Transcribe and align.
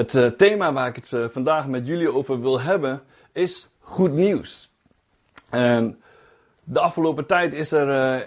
Het 0.00 0.14
uh, 0.14 0.26
thema 0.26 0.72
waar 0.72 0.88
ik 0.88 0.96
het 0.96 1.10
uh, 1.10 1.28
vandaag 1.28 1.66
met 1.66 1.86
jullie 1.86 2.12
over 2.12 2.40
wil 2.40 2.60
hebben 2.60 3.02
is 3.32 3.70
goed 3.78 4.12
nieuws. 4.12 4.72
En 5.50 6.02
de 6.64 6.80
afgelopen 6.80 7.26
tijd 7.26 7.52
is 7.52 7.72
er 7.72 7.88
uh, 7.88 8.26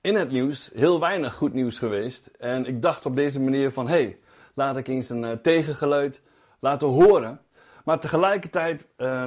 in 0.00 0.14
het 0.14 0.30
nieuws 0.30 0.70
heel 0.74 1.00
weinig 1.00 1.34
goed 1.34 1.52
nieuws 1.52 1.78
geweest. 1.78 2.26
En 2.26 2.66
ik 2.66 2.82
dacht 2.82 3.06
op 3.06 3.16
deze 3.16 3.40
manier 3.40 3.72
van, 3.72 3.88
hé, 3.88 4.02
hey, 4.02 4.18
laat 4.54 4.76
ik 4.76 4.88
eens 4.88 5.08
een 5.08 5.40
tegengeluid 5.42 6.22
laten 6.60 6.88
horen. 6.88 7.40
Maar 7.84 8.00
tegelijkertijd 8.00 8.86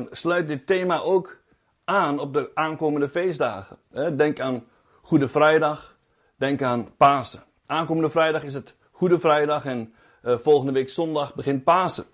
sluit 0.09 0.47
dit 0.47 0.67
thema 0.67 0.99
ook 0.99 1.37
aan 1.83 2.19
op 2.19 2.33
de 2.33 2.51
aankomende 2.53 3.09
feestdagen. 3.09 3.77
Denk 4.17 4.39
aan 4.39 4.63
Goede 5.01 5.27
Vrijdag, 5.27 5.97
denk 6.35 6.61
aan 6.61 6.95
Pasen. 6.97 7.43
Aankomende 7.65 8.09
vrijdag 8.09 8.43
is 8.43 8.53
het 8.53 8.75
Goede 8.91 9.19
Vrijdag 9.19 9.65
en 9.65 9.93
uh, 10.23 10.37
volgende 10.37 10.71
week 10.71 10.89
zondag 10.89 11.35
begint 11.35 11.63
Pasen. 11.63 12.05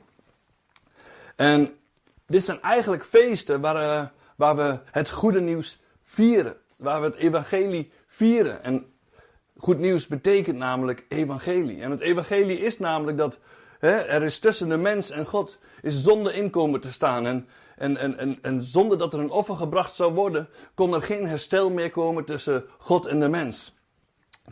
En 1.36 1.74
dit 2.28 2.44
zijn 2.44 2.62
eigenlijk 2.62 3.06
feesten 3.06 3.62
waar, 3.62 4.02
uh, 4.02 4.08
waar 4.36 4.56
we 4.56 4.80
het 4.92 5.10
goede 5.10 5.42
nieuws 5.42 5.80
vieren. 6.04 6.56
Waar 6.78 7.00
we 7.02 7.06
het 7.06 7.16
evangelie 7.16 7.92
vieren. 8.08 8.64
En 8.64 8.86
goed 9.58 9.80
nieuws 9.80 10.08
betekent 10.08 10.58
namelijk 10.58 11.06
evangelie. 11.10 11.82
En 11.82 11.92
het 11.92 12.00
evangelie 12.00 12.58
is 12.58 12.80
namelijk 12.80 13.18
dat 13.18 13.40
hè, 13.80 13.92
er 13.92 14.24
is 14.24 14.40
tussen 14.40 14.70
de 14.70 14.78
mens 14.78 15.10
en 15.10 15.26
God 15.26 15.58
is 15.82 16.04
zonde 16.04 16.34
inkomen 16.34 16.80
te 16.80 16.92
staan. 16.92 17.26
En, 17.26 17.48
en, 17.76 17.98
en, 17.98 18.18
en, 18.18 18.38
en 18.42 18.64
zonder 18.64 18.98
dat 18.98 19.14
er 19.14 19.20
een 19.20 19.30
offer 19.30 19.56
gebracht 19.56 19.96
zou 19.96 20.14
worden, 20.14 20.50
kon 20.74 20.94
er 20.94 21.02
geen 21.02 21.28
herstel 21.28 21.70
meer 21.70 21.92
komen 21.92 22.26
tussen 22.26 22.66
God 22.78 23.06
en 23.06 23.20
de 23.20 23.30
mens. 23.30 23.76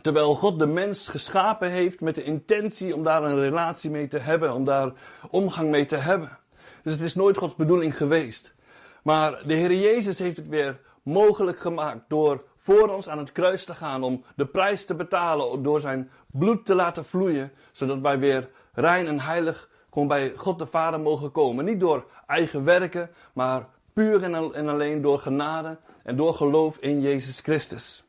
Terwijl 0.00 0.34
God 0.34 0.58
de 0.58 0.66
mens 0.66 1.08
geschapen 1.08 1.70
heeft 1.70 2.00
met 2.00 2.14
de 2.14 2.22
intentie 2.22 2.94
om 2.94 3.02
daar 3.02 3.22
een 3.22 3.40
relatie 3.40 3.90
mee 3.90 4.08
te 4.08 4.18
hebben, 4.18 4.54
om 4.54 4.64
daar 4.64 4.92
omgang 5.30 5.70
mee 5.70 5.84
te 5.84 5.96
hebben. 5.96 6.38
Dus 6.82 6.92
het 6.92 7.02
is 7.02 7.14
nooit 7.14 7.36
Gods 7.36 7.54
bedoeling 7.54 7.96
geweest. 7.96 8.54
Maar 9.02 9.42
de 9.46 9.54
Heer 9.54 9.72
Jezus 9.72 10.18
heeft 10.18 10.36
het 10.36 10.48
weer 10.48 10.80
mogelijk 11.02 11.58
gemaakt 11.58 12.02
door 12.08 12.44
voor 12.56 12.88
ons 12.88 13.08
aan 13.08 13.18
het 13.18 13.32
kruis 13.32 13.64
te 13.64 13.74
gaan, 13.74 14.02
om 14.02 14.24
de 14.36 14.46
prijs 14.46 14.84
te 14.84 14.94
betalen, 14.94 15.62
door 15.62 15.80
zijn 15.80 16.10
bloed 16.26 16.66
te 16.66 16.74
laten 16.74 17.04
vloeien, 17.04 17.52
zodat 17.72 18.00
wij 18.00 18.18
weer 18.18 18.48
rein 18.72 19.06
en 19.06 19.20
heilig 19.20 19.68
gewoon 19.90 20.08
bij 20.08 20.32
God 20.36 20.58
de 20.58 20.66
Vader 20.66 21.00
mogen 21.00 21.32
komen. 21.32 21.64
Niet 21.64 21.80
door 21.80 22.06
eigen 22.26 22.64
werken, 22.64 23.10
maar 23.32 23.66
puur 23.92 24.22
en 24.22 24.68
alleen 24.68 25.02
door 25.02 25.18
genade 25.18 25.78
en 26.02 26.16
door 26.16 26.34
geloof 26.34 26.78
in 26.78 27.00
Jezus 27.00 27.40
Christus. 27.40 28.04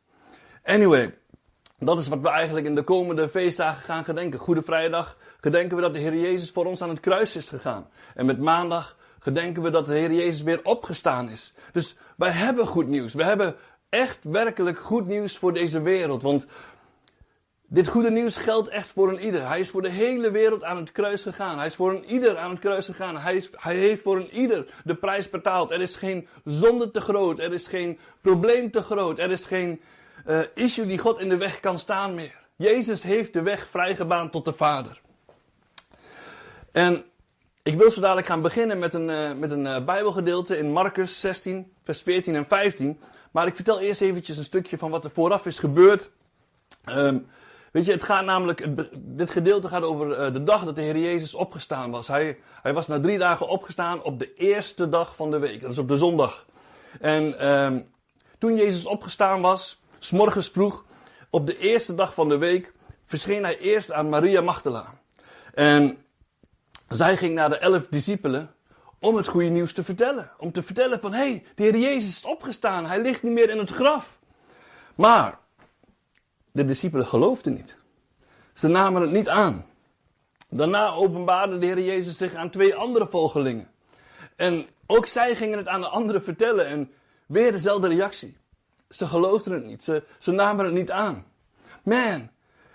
Anyway, 0.63 1.17
dat 1.77 1.97
is 1.97 2.07
wat 2.07 2.21
we 2.21 2.29
eigenlijk 2.29 2.65
in 2.65 2.75
de 2.75 2.83
komende 2.83 3.29
feestdagen 3.29 3.83
gaan 3.83 4.03
gedenken. 4.03 4.39
Goede 4.39 4.61
Vrijdag 4.61 5.17
gedenken 5.39 5.75
we 5.75 5.81
dat 5.81 5.93
de 5.93 5.99
Heer 5.99 6.15
Jezus 6.15 6.51
voor 6.51 6.65
ons 6.65 6.81
aan 6.81 6.89
het 6.89 6.99
kruis 6.99 7.35
is 7.35 7.49
gegaan. 7.49 7.87
En 8.13 8.25
met 8.25 8.39
maandag 8.39 8.97
gedenken 9.19 9.63
we 9.63 9.69
dat 9.69 9.85
de 9.85 9.93
Heer 9.93 10.11
Jezus 10.11 10.41
weer 10.41 10.59
opgestaan 10.63 11.29
is. 11.29 11.53
Dus 11.71 11.95
wij 12.17 12.31
hebben 12.31 12.67
goed 12.67 12.87
nieuws. 12.87 13.13
We 13.13 13.23
hebben 13.23 13.55
echt 13.89 14.23
werkelijk 14.23 14.79
goed 14.79 15.07
nieuws 15.07 15.37
voor 15.37 15.53
deze 15.53 15.81
wereld. 15.81 16.21
Want 16.21 16.45
dit 17.67 17.87
goede 17.87 18.11
nieuws 18.11 18.35
geldt 18.35 18.67
echt 18.67 18.91
voor 18.91 19.09
een 19.09 19.19
ieder. 19.19 19.47
Hij 19.47 19.59
is 19.59 19.69
voor 19.69 19.81
de 19.81 19.89
hele 19.89 20.31
wereld 20.31 20.63
aan 20.63 20.77
het 20.77 20.91
kruis 20.91 21.21
gegaan. 21.21 21.57
Hij 21.57 21.65
is 21.65 21.75
voor 21.75 21.91
een 21.91 22.05
ieder 22.05 22.37
aan 22.37 22.49
het 22.49 22.59
kruis 22.59 22.85
gegaan. 22.85 23.17
Hij, 23.17 23.35
is, 23.35 23.49
hij 23.55 23.75
heeft 23.75 24.01
voor 24.01 24.17
een 24.17 24.35
ieder 24.35 24.65
de 24.83 24.95
prijs 24.95 25.29
betaald. 25.29 25.71
Er 25.71 25.81
is 25.81 25.95
geen 25.95 26.27
zonde 26.43 26.91
te 26.91 27.01
groot. 27.01 27.39
Er 27.39 27.53
is 27.53 27.67
geen 27.67 27.99
probleem 28.21 28.71
te 28.71 28.81
groot. 28.81 29.19
Er 29.19 29.31
is 29.31 29.45
geen 29.45 29.81
uh, 30.27 30.39
issue 30.53 30.85
die 30.85 30.97
God 30.97 31.19
in 31.19 31.29
de 31.29 31.37
weg 31.37 31.59
kan 31.59 31.79
staan 31.79 32.15
meer. 32.15 32.43
Jezus 32.55 33.03
heeft 33.03 33.33
de 33.33 33.41
weg 33.41 33.67
vrijgebaand 33.69 34.31
tot 34.31 34.45
de 34.45 34.53
Vader. 34.53 35.01
En 36.71 37.03
ik 37.63 37.77
wil 37.77 37.91
zo 37.91 38.01
dadelijk 38.01 38.27
gaan 38.27 38.41
beginnen 38.41 38.79
met 38.79 38.93
een, 38.93 39.09
uh, 39.09 39.33
met 39.33 39.51
een 39.51 39.65
uh, 39.65 39.85
Bijbelgedeelte 39.85 40.57
in 40.57 40.71
Marcus 40.71 41.19
16, 41.19 41.73
vers 41.83 42.01
14 42.01 42.35
en 42.35 42.45
15. 42.45 42.99
Maar 43.31 43.47
ik 43.47 43.55
vertel 43.55 43.79
eerst 43.79 44.01
eventjes 44.01 44.37
een 44.37 44.43
stukje 44.43 44.77
van 44.77 44.91
wat 44.91 45.03
er 45.03 45.11
vooraf 45.11 45.45
is 45.45 45.59
gebeurd. 45.59 46.09
Um, 46.89 47.27
weet 47.71 47.85
je, 47.85 47.91
het 47.91 48.03
gaat 48.03 48.25
namelijk, 48.25 48.67
dit 48.95 49.29
gedeelte 49.29 49.67
gaat 49.67 49.83
over 49.83 50.33
de 50.33 50.43
dag 50.43 50.65
dat 50.65 50.75
de 50.75 50.81
Heer 50.81 50.97
Jezus 50.97 51.33
opgestaan 51.33 51.91
was. 51.91 52.07
Hij, 52.07 52.37
hij 52.61 52.73
was 52.73 52.87
na 52.87 52.99
drie 52.99 53.17
dagen 53.17 53.47
opgestaan 53.47 54.03
op 54.03 54.19
de 54.19 54.33
eerste 54.33 54.89
dag 54.89 55.15
van 55.15 55.31
de 55.31 55.39
week. 55.39 55.61
Dat 55.61 55.71
is 55.71 55.77
op 55.77 55.87
de 55.87 55.97
zondag. 55.97 56.45
En 56.99 57.47
um, 57.47 57.87
toen 58.37 58.55
Jezus 58.55 58.85
opgestaan 58.85 59.41
was, 59.41 59.81
S'morgens 60.05 60.49
vroeg, 60.49 60.85
op 61.29 61.45
de 61.45 61.57
eerste 61.57 61.95
dag 61.95 62.13
van 62.13 62.29
de 62.29 62.37
week, 62.37 62.73
verscheen 63.05 63.43
hij 63.43 63.57
eerst 63.57 63.91
aan 63.91 64.09
Maria 64.09 64.41
Magdala. 64.41 64.93
En 65.53 65.97
zij 66.89 67.17
ging 67.17 67.33
naar 67.33 67.49
de 67.49 67.57
elf 67.57 67.87
discipelen 67.87 68.55
om 68.99 69.15
het 69.15 69.27
goede 69.27 69.49
nieuws 69.49 69.73
te 69.73 69.83
vertellen. 69.83 70.31
Om 70.37 70.51
te 70.51 70.63
vertellen 70.63 70.99
van, 70.99 71.13
hé, 71.13 71.17
hey, 71.17 71.43
de 71.55 71.63
Heer 71.63 71.77
Jezus 71.77 72.09
is 72.09 72.25
opgestaan, 72.25 72.85
hij 72.85 73.01
ligt 73.01 73.23
niet 73.23 73.33
meer 73.33 73.49
in 73.49 73.57
het 73.57 73.69
graf. 73.69 74.19
Maar 74.95 75.39
de 76.51 76.65
discipelen 76.65 77.07
geloofden 77.07 77.53
niet. 77.53 77.77
Ze 78.53 78.67
namen 78.67 79.01
het 79.01 79.11
niet 79.11 79.29
aan. 79.29 79.65
Daarna 80.49 80.89
openbaarde 80.89 81.57
de 81.57 81.65
Heer 81.65 81.81
Jezus 81.81 82.17
zich 82.17 82.33
aan 82.33 82.49
twee 82.49 82.75
andere 82.75 83.07
volgelingen. 83.07 83.71
En 84.35 84.67
ook 84.85 85.05
zij 85.05 85.35
gingen 85.35 85.57
het 85.57 85.67
aan 85.67 85.81
de 85.81 85.87
anderen 85.87 86.23
vertellen 86.23 86.65
en 86.67 86.91
weer 87.25 87.51
dezelfde 87.51 87.87
reactie. 87.87 88.37
Ze 88.89 89.07
geloofden 89.07 89.53
het 89.53 89.65
niet. 89.65 89.83
Ze, 90.19 90.31
namen 90.31 90.65
het 90.65 90.73
niet 90.73 90.91
aan. 90.91 91.25
Man, 91.83 92.29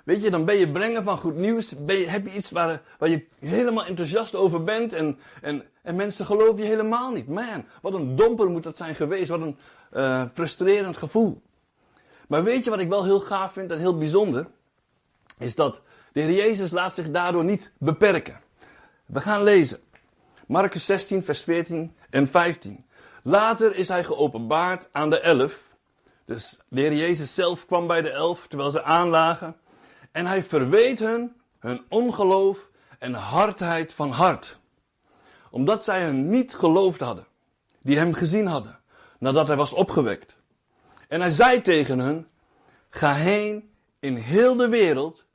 weet 0.05 0.23
je, 0.23 0.31
dan 0.31 0.45
ben 0.45 0.57
je 0.57 0.71
brengen 0.71 1.05
van 1.05 1.19
goed 1.19 1.37
nieuws. 1.37 1.75
Ben 1.85 1.97
je, 1.97 2.09
heb 2.09 2.27
je 2.27 2.35
iets 2.35 2.51
waar, 2.51 2.83
waar 2.99 3.09
je 3.09 3.27
helemaal 3.39 3.85
enthousiast 3.85 4.35
over 4.35 4.65
bent. 4.65 4.93
En, 4.93 5.19
en, 5.43 5.63
en 5.83 5.97
mensen 5.97 6.27
geloven 6.27 6.63
je 6.63 6.69
helemaal 6.69 7.13
niet. 7.13 7.29
Man, 7.29 7.65
wat 7.83 7.93
een 7.93 8.17
domper 8.17 8.51
moet 8.51 8.63
dat 8.63 8.77
zijn 8.77 8.95
geweest. 8.95 9.29
Wat 9.29 9.41
een 9.41 9.57
uh, 9.93 10.25
frustrerend 10.35 10.97
gevoel. 10.97 11.43
Maar 12.29 12.45
weet 12.45 12.65
je 12.65 12.71
wat 12.71 12.79
ik 12.79 12.89
wel 12.89 13.05
heel 13.05 13.21
gaaf 13.21 13.53
vind 13.53 13.71
en 13.71 13.79
heel 13.79 13.99
bijzonder? 13.99 14.47
Is 15.39 15.55
dat 15.55 15.83
de 16.13 16.21
Heer 16.21 16.33
Jezus 16.33 16.71
laat 16.71 16.95
zich 16.95 17.11
daardoor 17.11 17.45
niet 17.45 17.73
beperken. 17.79 18.41
We 19.07 19.21
gaan 19.21 19.43
lezen. 19.43 19.79
Marcus 20.47 20.85
16, 20.85 21.25
vers 21.25 21.43
14 21.43 21.95
en 22.11 22.29
15. 22.29 22.85
Later 23.23 23.77
is 23.77 23.89
hij 23.89 24.05
geopenbaard 24.05 24.89
aan 24.93 25.11
de 25.11 25.21
elf 25.21 25.70
dus 26.31 26.59
de 26.69 26.81
Heer 26.81 26.93
Jezus 26.93 27.35
zelf 27.35 27.67
kwam 27.67 27.87
bij 27.87 28.03
de 28.03 28.11
elf 28.11 28.47
terwijl 28.47 28.71
ze 28.71 28.83
aanlagen. 28.83 29.57
En 30.13 30.27
hij 30.27 30.43
verweet 30.43 30.99
hun 30.99 31.33
hun 31.59 31.85
ongeloof 31.89 32.71
en 32.99 33.15
hardheid 33.15 33.93
van 33.93 34.11
hart. 34.11 34.59
Omdat 35.51 35.85
zij 35.85 36.01
hem 36.01 36.29
niet 36.29 36.55
geloofd 36.55 37.01
hadden, 37.01 37.27
die 37.81 37.99
hem 37.99 38.15
gezien 38.15 38.47
hadden, 38.47 38.79
nadat 39.19 39.47
hij 39.47 39.57
was 39.57 39.73
opgewekt. 39.73 40.39
En 41.09 41.21
hij 41.21 41.31
zei 41.31 41.61
tegen 41.61 41.99
hen, 41.99 42.29
ga 42.89 43.13
heen 43.13 43.71
in 43.99 44.17
heel 44.17 44.57
de 44.57 44.69
wereld, 44.69 45.27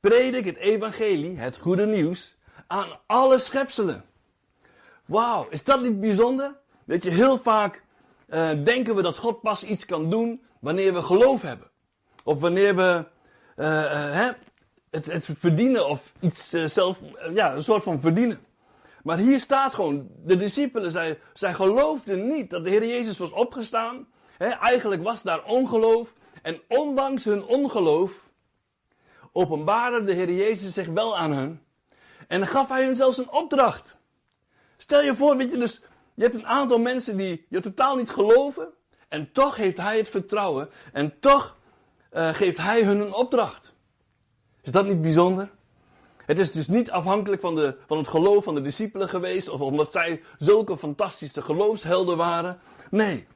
predik 0.00 0.44
het 0.44 0.56
evangelie, 0.56 1.38
het 1.38 1.56
goede 1.56 1.86
nieuws, 1.86 2.36
aan 2.66 2.98
alle 3.06 3.38
schepselen. 3.38 4.04
Wauw, 5.04 5.46
is 5.50 5.64
dat 5.64 5.82
niet 5.82 6.00
bijzonder? 6.00 6.56
Dat 6.84 7.02
je, 7.02 7.10
heel 7.10 7.38
vaak 7.38 7.82
uh, 8.28 8.50
denken 8.64 8.94
we 8.94 9.02
dat 9.02 9.16
God 9.16 9.40
pas 9.40 9.64
iets 9.64 9.84
kan 9.84 10.10
doen 10.10 10.42
wanneer 10.60 10.94
we 10.94 11.02
geloof 11.02 11.42
hebben. 11.42 11.70
Of 12.24 12.40
wanneer 12.40 12.76
we 12.76 13.04
uh, 13.56 13.66
uh, 13.66 14.28
het, 14.90 15.06
het, 15.06 15.28
verdienen 15.38 15.88
of 15.88 16.12
iets 16.20 16.48
zelf, 16.50 17.00
ja, 17.34 17.54
een 17.54 17.62
soort 17.62 17.82
van 17.82 18.00
verdienen. 18.00 18.40
Maar 19.02 19.18
hier 19.18 19.40
staat 19.40 19.74
gewoon, 19.74 20.08
de 20.24 20.36
discipelen, 20.36 20.90
zij, 20.90 21.18
zij 21.32 21.54
geloofden 21.54 22.26
niet 22.26 22.50
dat 22.50 22.64
de 22.64 22.70
Heer 22.70 22.86
Jezus 22.86 23.18
was 23.18 23.30
opgestaan. 23.30 24.06
Hè, 24.36 24.46
eigenlijk 24.46 25.02
was 25.02 25.22
daar 25.22 25.44
ongeloof. 25.44 26.14
En 26.42 26.60
ondanks 26.68 27.24
hun 27.24 27.44
ongeloof 27.44 28.30
openbaarde 29.32 30.04
de 30.04 30.12
Heer 30.12 30.32
Jezus 30.32 30.74
zich 30.74 30.86
wel 30.86 31.18
aan 31.18 31.32
hen. 31.32 31.62
En 32.28 32.46
gaf 32.46 32.68
hij 32.68 32.84
hun 32.84 32.96
zelfs 32.96 33.18
een 33.18 33.30
opdracht. 33.30 33.98
Stel 34.76 35.02
je 35.02 35.14
voor, 35.14 35.36
weet 35.36 35.50
je, 35.50 35.58
dus 35.58 35.82
je 36.18 36.24
hebt 36.24 36.34
een 36.34 36.46
aantal 36.46 36.78
mensen 36.78 37.16
die 37.16 37.46
je 37.48 37.60
totaal 37.60 37.96
niet 37.96 38.10
geloven. 38.10 38.68
En 39.08 39.32
toch 39.32 39.56
heeft 39.56 39.76
hij 39.76 39.96
het 39.96 40.08
vertrouwen. 40.08 40.68
En 40.92 41.20
toch 41.20 41.56
uh, 42.12 42.28
geeft 42.28 42.58
hij 42.58 42.82
hun 42.82 43.00
een 43.00 43.12
opdracht. 43.12 43.74
Is 44.62 44.72
dat 44.72 44.86
niet 44.86 45.00
bijzonder? 45.00 45.50
Het 46.26 46.38
is 46.38 46.52
dus 46.52 46.68
niet 46.68 46.90
afhankelijk 46.90 47.40
van, 47.40 47.54
de, 47.54 47.76
van 47.86 47.98
het 47.98 48.08
geloof 48.08 48.44
van 48.44 48.54
de 48.54 48.60
discipelen 48.60 49.08
geweest. 49.08 49.48
Of 49.48 49.60
omdat 49.60 49.92
zij 49.92 50.22
zulke 50.38 50.78
fantastische 50.78 51.42
geloofshelden 51.42 52.16
waren. 52.16 52.60
Nee. 52.90 53.26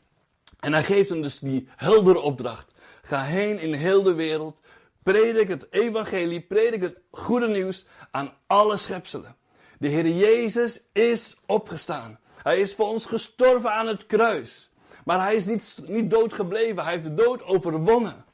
En 0.60 0.72
hij 0.72 0.84
geeft 0.84 1.08
hen 1.08 1.22
dus 1.22 1.38
die 1.38 1.68
heldere 1.76 2.20
opdracht. 2.20 2.72
Ga 3.02 3.22
heen 3.22 3.58
in 3.58 3.72
heel 3.72 4.02
de 4.02 4.14
wereld. 4.14 4.60
Predik 5.02 5.48
het 5.48 5.66
evangelie. 5.70 6.40
Predik 6.40 6.82
het 6.82 6.98
goede 7.10 7.48
nieuws 7.48 7.86
aan 8.10 8.32
alle 8.46 8.76
schepselen. 8.76 9.36
De 9.78 9.88
Heer 9.88 10.08
Jezus 10.08 10.80
is 10.92 11.36
opgestaan. 11.46 12.20
Hij 12.42 12.60
is 12.60 12.74
voor 12.74 12.86
ons 12.86 13.06
gestorven 13.06 13.72
aan 13.72 13.86
het 13.86 14.06
kruis. 14.06 14.70
Maar 15.04 15.20
hij 15.20 15.34
is 15.34 15.46
niet, 15.46 15.82
niet 15.86 16.10
dood 16.10 16.32
gebleven. 16.32 16.82
Hij 16.82 16.92
heeft 16.92 17.04
de 17.04 17.14
dood 17.14 17.44
overwonnen. 17.44 18.24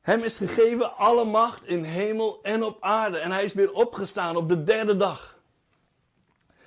Hem 0.00 0.22
is 0.22 0.36
gegeven 0.36 0.96
alle 0.96 1.24
macht 1.24 1.66
in 1.66 1.82
hemel 1.82 2.38
en 2.42 2.62
op 2.62 2.76
aarde. 2.80 3.18
En 3.18 3.30
hij 3.30 3.44
is 3.44 3.54
weer 3.54 3.72
opgestaan 3.72 4.36
op 4.36 4.48
de 4.48 4.64
derde 4.64 4.96
dag. 4.96 5.38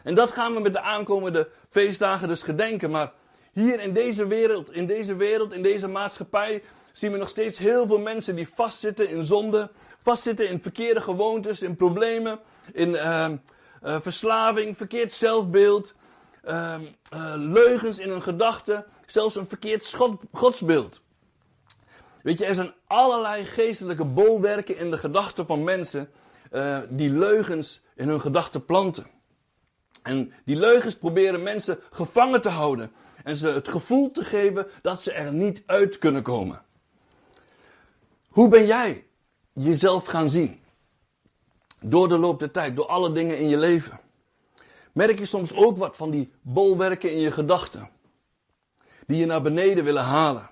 En 0.03 0.15
dat 0.15 0.31
gaan 0.31 0.53
we 0.53 0.59
met 0.59 0.73
de 0.73 0.81
aankomende 0.81 1.49
feestdagen 1.69 2.27
dus 2.27 2.43
gedenken. 2.43 2.91
Maar 2.91 3.11
hier 3.51 3.79
in 3.79 3.93
deze 3.93 4.27
wereld, 4.27 4.73
in 4.73 4.85
deze 4.85 5.15
wereld, 5.15 5.53
in 5.53 5.61
deze 5.61 5.87
maatschappij, 5.87 6.63
zien 6.91 7.11
we 7.11 7.17
nog 7.17 7.29
steeds 7.29 7.57
heel 7.57 7.87
veel 7.87 7.99
mensen 7.99 8.35
die 8.35 8.47
vastzitten 8.47 9.09
in 9.09 9.23
zonde, 9.23 9.71
vastzitten 10.01 10.49
in 10.49 10.61
verkeerde 10.61 11.01
gewoontes, 11.01 11.61
in 11.61 11.75
problemen, 11.75 12.39
in 12.73 12.89
uh, 12.89 13.31
uh, 13.85 13.97
verslaving, 14.01 14.77
verkeerd 14.77 15.11
zelfbeeld, 15.11 15.93
uh, 16.45 16.79
leugens 17.35 17.99
in 17.99 18.09
hun 18.09 18.21
gedachten, 18.21 18.85
zelfs 19.05 19.35
een 19.35 19.47
verkeerd 19.47 19.95
godsbeeld. 20.31 21.01
Weet 22.23 22.37
je, 22.37 22.45
er 22.45 22.55
zijn 22.55 22.73
allerlei 22.87 23.45
geestelijke 23.45 24.05
bolwerken 24.05 24.77
in 24.77 24.91
de 24.91 24.97
gedachten 24.97 25.45
van 25.45 25.63
mensen 25.63 26.09
uh, 26.51 26.79
die 26.89 27.09
leugens 27.09 27.81
in 27.95 28.07
hun 28.07 28.21
gedachten 28.21 28.65
planten. 28.65 29.07
En 30.03 30.33
die 30.45 30.55
leugens 30.55 30.95
proberen 30.97 31.43
mensen 31.43 31.79
gevangen 31.91 32.41
te 32.41 32.49
houden 32.49 32.91
en 33.23 33.35
ze 33.35 33.47
het 33.47 33.67
gevoel 33.67 34.11
te 34.11 34.23
geven 34.23 34.67
dat 34.81 35.01
ze 35.01 35.11
er 35.11 35.33
niet 35.33 35.63
uit 35.65 35.97
kunnen 35.97 36.23
komen. 36.23 36.61
Hoe 38.27 38.47
ben 38.47 38.65
jij 38.65 39.05
jezelf 39.53 40.05
gaan 40.05 40.29
zien? 40.29 40.62
Door 41.85 42.07
de 42.07 42.17
loop 42.17 42.39
der 42.39 42.51
tijd, 42.51 42.75
door 42.75 42.87
alle 42.87 43.11
dingen 43.11 43.37
in 43.37 43.49
je 43.49 43.57
leven. 43.57 43.99
Merk 44.93 45.19
je 45.19 45.25
soms 45.25 45.53
ook 45.53 45.77
wat 45.77 45.97
van 45.97 46.09
die 46.11 46.31
bolwerken 46.41 47.11
in 47.11 47.19
je 47.19 47.31
gedachten, 47.31 47.89
die 49.07 49.17
je 49.17 49.25
naar 49.25 49.41
beneden 49.41 49.83
willen 49.83 50.03
halen? 50.03 50.49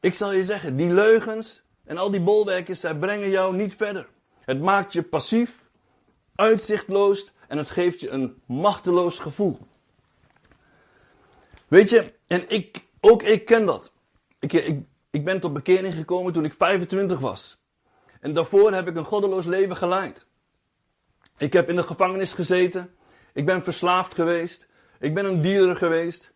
Ik 0.00 0.14
zal 0.14 0.32
je 0.32 0.44
zeggen, 0.44 0.76
die 0.76 0.90
leugens 0.90 1.62
en 1.84 1.98
al 1.98 2.10
die 2.10 2.20
bolwerken, 2.20 2.76
zij 2.76 2.96
brengen 2.96 3.30
jou 3.30 3.56
niet 3.56 3.76
verder. 3.76 4.08
Het 4.40 4.60
maakt 4.60 4.92
je 4.92 5.02
passief, 5.02 5.70
uitzichtloos 6.34 7.32
en 7.48 7.58
het 7.58 7.70
geeft 7.70 8.00
je 8.00 8.10
een 8.10 8.42
machteloos 8.46 9.18
gevoel. 9.18 9.58
Weet 11.68 11.90
je, 11.90 12.12
en 12.26 12.50
ik, 12.50 12.84
ook 13.00 13.22
ik 13.22 13.44
ken 13.44 13.66
dat. 13.66 13.92
Ik, 14.38 14.52
ik, 14.52 14.80
ik 15.10 15.24
ben 15.24 15.40
tot 15.40 15.52
bekering 15.52 15.94
gekomen 15.94 16.32
toen 16.32 16.44
ik 16.44 16.52
25 16.52 17.18
was. 17.18 17.58
En 18.24 18.32
daarvoor 18.32 18.72
heb 18.72 18.88
ik 18.88 18.96
een 18.96 19.04
goddeloos 19.04 19.44
leven 19.44 19.76
geleid. 19.76 20.26
Ik 21.36 21.52
heb 21.52 21.68
in 21.68 21.76
de 21.76 21.82
gevangenis 21.82 22.32
gezeten. 22.32 22.94
Ik 23.32 23.46
ben 23.46 23.64
verslaafd 23.64 24.14
geweest. 24.14 24.66
Ik 24.98 25.14
ben 25.14 25.24
een 25.24 25.40
dealer 25.40 25.76
geweest. 25.76 26.32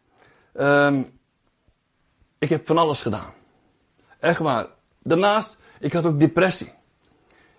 Um, 0.54 1.20
ik 2.38 2.48
heb 2.48 2.66
van 2.66 2.78
alles 2.78 3.02
gedaan. 3.02 3.32
Echt 4.18 4.38
waar. 4.38 4.66
Daarnaast, 5.02 5.56
ik 5.80 5.92
had 5.92 6.06
ook 6.06 6.20
depressie. 6.20 6.72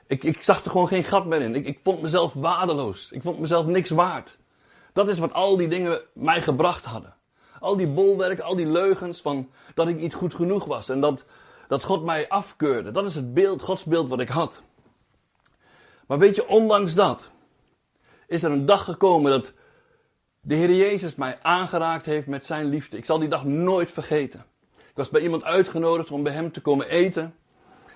Ik, 0.07 0.23
ik 0.23 0.43
zag 0.43 0.63
er 0.63 0.71
gewoon 0.71 0.87
geen 0.87 1.03
gat 1.03 1.25
meer 1.25 1.41
in. 1.41 1.55
Ik, 1.55 1.65
ik 1.65 1.79
vond 1.83 2.01
mezelf 2.01 2.33
waardeloos. 2.33 3.11
Ik 3.11 3.21
vond 3.21 3.39
mezelf 3.39 3.65
niks 3.65 3.89
waard. 3.89 4.37
Dat 4.93 5.07
is 5.07 5.19
wat 5.19 5.33
al 5.33 5.57
die 5.57 5.67
dingen 5.67 6.01
mij 6.13 6.41
gebracht 6.41 6.85
hadden. 6.85 7.15
Al 7.59 7.75
die 7.75 7.87
bolwerken, 7.87 8.43
al 8.43 8.55
die 8.55 8.67
leugens 8.67 9.21
van 9.21 9.51
dat 9.73 9.87
ik 9.87 9.97
niet 9.97 10.13
goed 10.13 10.33
genoeg 10.33 10.65
was. 10.65 10.89
En 10.89 10.99
dat, 10.99 11.25
dat 11.69 11.83
God 11.83 12.03
mij 12.03 12.29
afkeurde. 12.29 12.91
Dat 12.91 13.05
is 13.05 13.15
het 13.15 13.33
beeld, 13.33 13.61
Gods 13.61 13.83
beeld 13.83 14.09
wat 14.09 14.19
ik 14.19 14.29
had. 14.29 14.63
Maar 16.07 16.17
weet 16.17 16.35
je, 16.35 16.47
ondanks 16.47 16.93
dat 16.93 17.31
is 18.27 18.43
er 18.43 18.51
een 18.51 18.65
dag 18.65 18.83
gekomen 18.83 19.31
dat 19.31 19.53
de 20.41 20.55
Heer 20.55 20.73
Jezus 20.73 21.15
mij 21.15 21.39
aangeraakt 21.41 22.05
heeft 22.05 22.27
met 22.27 22.45
zijn 22.45 22.65
liefde. 22.65 22.97
Ik 22.97 23.05
zal 23.05 23.19
die 23.19 23.29
dag 23.29 23.45
nooit 23.45 23.91
vergeten. 23.91 24.45
Ik 24.75 24.95
was 24.95 25.09
bij 25.09 25.21
iemand 25.21 25.43
uitgenodigd 25.43 26.11
om 26.11 26.23
bij 26.23 26.33
hem 26.33 26.51
te 26.51 26.61
komen 26.61 26.89
eten. 26.89 27.35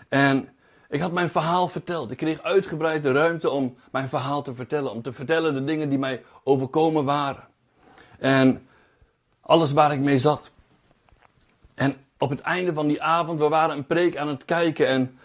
En 0.10 0.50
ik 0.90 1.02
had 1.02 1.12
mijn 1.12 1.30
verhaal 1.30 1.68
verteld. 1.68 2.12
Ik 2.12 2.18
kreeg 2.18 2.42
uitgebreid 2.42 3.04
de 3.04 3.12
ruimte 3.12 3.50
om 3.50 3.76
mijn 3.92 4.10
verhaal 4.10 4.42
te 4.42 4.54
vertellen. 4.54 4.92
Om 4.92 5.02
te 5.02 5.14
vertellen 5.14 5.54
de 5.54 5.64
dingen 5.64 5.90
die 5.90 6.00
mij 6.00 6.24
overkomen 6.44 7.06
waren. 7.06 7.48
En 8.20 8.68
alles 9.42 9.72
waar 9.72 9.94
ik 9.94 10.00
mee 10.00 10.20
zat. 10.20 10.52
En 11.74 12.03
op 12.24 12.30
het 12.30 12.42
einde 12.42 12.74
van 12.74 12.88
die 12.88 13.02
avond, 13.02 13.40
we 13.40 13.48
waren 13.48 13.78
een 13.78 13.86
preek 13.86 14.18
aan 14.18 14.28
het 14.28 14.46
kijken. 14.46 14.88
En, 14.88 15.18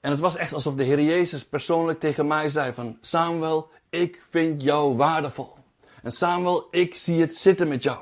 en 0.00 0.10
het 0.10 0.20
was 0.20 0.36
echt 0.36 0.52
alsof 0.52 0.74
de 0.74 0.84
Heer 0.84 1.00
Jezus 1.00 1.46
persoonlijk 1.46 2.00
tegen 2.00 2.26
mij 2.26 2.48
zei 2.48 2.72
van... 2.72 2.98
Samuel, 3.00 3.70
ik 3.90 4.22
vind 4.30 4.62
jou 4.62 4.96
waardevol. 4.96 5.56
En 6.02 6.12
Samuel, 6.12 6.68
ik 6.70 6.94
zie 6.94 7.20
het 7.20 7.34
zitten 7.34 7.68
met 7.68 7.82
jou. 7.82 7.98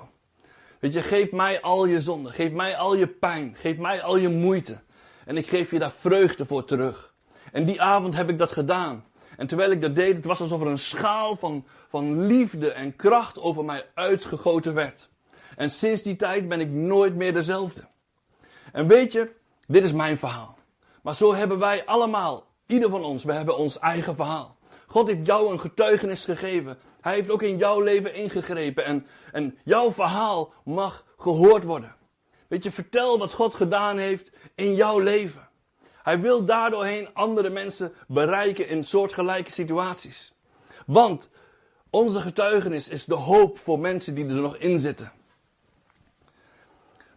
Weet 0.79 0.93
je, 0.93 1.03
geef 1.03 1.33
mij 1.33 1.61
al 1.61 1.87
je 1.87 2.01
zonde. 2.01 2.31
Geef 2.31 2.53
mij 2.53 2.77
al 2.77 2.97
je 2.97 3.07
pijn. 3.07 3.55
Geef 3.57 3.77
mij 3.77 4.03
al 4.03 4.17
je 4.17 4.29
moeite. 4.29 4.81
En 5.25 5.37
ik 5.37 5.49
geef 5.49 5.71
je 5.71 5.79
daar 5.79 5.93
vreugde 5.93 6.45
voor 6.45 6.65
terug. 6.65 7.15
En 7.53 7.65
die 7.65 7.83
avond 7.83 8.15
heb 8.15 8.29
ik 8.29 8.39
dat 8.39 8.53
gedaan. 8.53 9.05
En 9.37 9.47
terwijl 9.47 9.71
ik 9.71 9.81
dat 9.81 9.97
deed, 9.97 10.17
het 10.17 10.25
was 10.25 10.41
alsof 10.41 10.61
er 10.61 10.67
een 10.67 10.79
schaal 10.79 11.37
van, 11.37 11.67
van 11.89 12.27
liefde 12.27 12.73
en 12.73 12.97
kracht 12.97 13.39
over 13.39 13.65
mij 13.65 13.87
uitgegoten 13.95 14.75
werd. 14.75 15.11
En 15.63 15.71
sinds 15.71 16.03
die 16.03 16.17
tijd 16.17 16.49
ben 16.49 16.61
ik 16.61 16.69
nooit 16.71 17.15
meer 17.15 17.33
dezelfde. 17.33 17.85
En 18.73 18.87
weet 18.87 19.13
je, 19.13 19.31
dit 19.67 19.85
is 19.85 19.93
mijn 19.93 20.19
verhaal. 20.19 20.59
Maar 21.03 21.15
zo 21.15 21.35
hebben 21.35 21.59
wij 21.59 21.87
allemaal, 21.87 22.47
ieder 22.67 22.91
van 22.91 23.05
ons, 23.05 23.25
we 23.25 23.33
hebben 23.33 23.57
ons 23.57 23.79
eigen 23.79 24.15
verhaal. 24.15 24.57
God 24.87 25.07
heeft 25.07 25.27
jou 25.27 25.53
een 25.53 25.61
getuigenis 25.61 26.25
gegeven. 26.25 26.79
Hij 27.01 27.15
heeft 27.15 27.31
ook 27.31 27.43
in 27.43 27.57
jouw 27.57 27.81
leven 27.81 28.15
ingegrepen. 28.15 28.85
En, 28.85 29.07
en 29.33 29.59
jouw 29.65 29.93
verhaal 29.93 30.53
mag 30.65 31.05
gehoord 31.19 31.65
worden. 31.65 31.95
Weet 32.49 32.63
je, 32.63 32.73
vertel 32.73 33.19
wat 33.19 33.33
God 33.33 33.55
gedaan 33.55 33.99
heeft 33.99 34.31
in 34.55 34.75
jouw 34.75 34.99
leven. 34.99 35.49
Hij 36.03 36.21
wil 36.21 36.45
daardoorheen 36.45 37.09
andere 37.13 37.51
mensen 37.51 37.93
bereiken 38.09 38.69
in 38.69 38.85
soortgelijke 38.85 39.51
situaties. 39.51 40.33
Want 40.87 41.31
onze 41.91 42.21
getuigenis 42.21 42.89
is 42.89 43.05
de 43.05 43.15
hoop 43.15 43.59
voor 43.59 43.79
mensen 43.79 44.15
die 44.15 44.27
er 44.27 44.35
nog 44.35 44.57
in 44.57 44.79
zitten. 44.79 45.21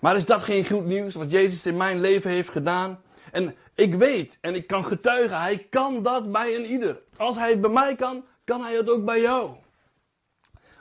Maar 0.05 0.15
is 0.15 0.25
dat 0.25 0.41
geen 0.41 0.65
goed 0.65 0.85
nieuws 0.85 1.15
wat 1.15 1.31
Jezus 1.31 1.65
in 1.65 1.77
mijn 1.77 1.99
leven 1.99 2.31
heeft 2.31 2.49
gedaan? 2.49 3.01
En 3.31 3.55
ik 3.75 3.95
weet 3.95 4.37
en 4.41 4.55
ik 4.55 4.67
kan 4.67 4.85
getuigen, 4.85 5.39
hij 5.39 5.67
kan 5.69 6.03
dat 6.03 6.31
bij 6.31 6.55
een 6.55 6.65
ieder. 6.65 7.01
Als 7.17 7.35
hij 7.35 7.49
het 7.49 7.61
bij 7.61 7.69
mij 7.69 7.95
kan, 7.95 8.25
kan 8.43 8.61
hij 8.61 8.75
het 8.75 8.89
ook 8.89 9.05
bij 9.05 9.21
jou. 9.21 9.55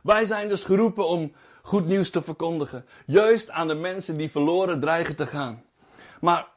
Wij 0.03 0.25
zijn 0.25 0.49
dus 0.49 0.65
geroepen 0.65 1.07
om 1.07 1.33
goed 1.63 1.87
nieuws 1.87 2.11
te 2.11 2.23
verkondigen. 2.23 2.87
Juist 3.07 3.51
aan 3.51 3.69
de 3.69 3.75
mensen 3.75 4.17
die 4.17 4.31
verloren 4.31 4.81
dreigen 4.81 5.17
te 5.17 5.27
gaan. 5.27 5.65
Maar 6.21 6.49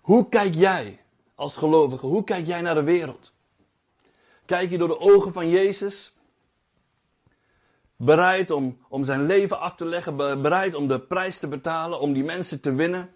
hoe 0.00 0.28
kijk 0.28 0.54
jij 0.54 1.00
als 1.34 1.56
gelovige? 1.56 2.06
Hoe 2.06 2.24
kijk 2.24 2.46
jij 2.46 2.60
naar 2.60 2.74
de 2.74 2.82
wereld? 2.82 3.32
Kijk 4.44 4.70
je 4.70 4.78
door 4.78 4.88
de 4.88 5.00
ogen 5.00 5.32
van 5.32 5.48
Jezus? 5.48 6.14
Bereid 7.96 8.50
om, 8.50 8.78
om 8.88 9.04
zijn 9.04 9.26
leven 9.26 9.60
af 9.60 9.74
te 9.74 9.84
leggen, 9.84 10.16
bereid 10.16 10.74
om 10.74 10.88
de 10.88 11.00
prijs 11.00 11.38
te 11.38 11.48
betalen, 11.48 12.00
om 12.00 12.12
die 12.12 12.24
mensen 12.24 12.60
te 12.60 12.74
winnen. 12.74 13.10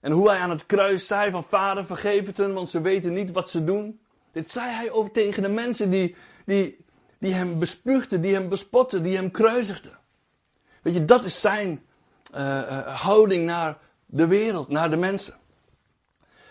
En 0.00 0.12
hoe 0.12 0.28
hij 0.28 0.38
aan 0.38 0.50
het 0.50 0.66
kruis 0.66 1.06
zei 1.06 1.30
van 1.30 1.44
vader 1.44 1.86
vergeef 1.86 2.26
het 2.26 2.38
hen, 2.38 2.52
want 2.52 2.70
ze 2.70 2.80
weten 2.80 3.12
niet 3.12 3.32
wat 3.32 3.50
ze 3.50 3.64
doen. 3.64 4.00
Dit 4.32 4.50
zei 4.50 4.70
hij 4.70 4.90
over 4.90 5.12
tegen 5.12 5.42
de 5.42 5.48
mensen 5.48 5.90
die, 5.90 6.16
die, 6.44 6.84
die 7.18 7.34
hem 7.34 7.58
bespuugden, 7.58 8.20
die 8.20 8.34
hem 8.34 8.48
bespotten, 8.48 9.02
die 9.02 9.16
hem 9.16 9.30
kruisigden. 9.30 9.98
Weet 10.82 10.94
je, 10.94 11.04
dat 11.04 11.24
is 11.24 11.40
zijn 11.40 11.82
uh, 12.34 12.40
uh, 12.40 13.02
houding 13.02 13.44
naar 13.44 13.78
de 14.06 14.26
wereld, 14.26 14.68
naar 14.68 14.90
de 14.90 14.96
mensen. 14.96 15.34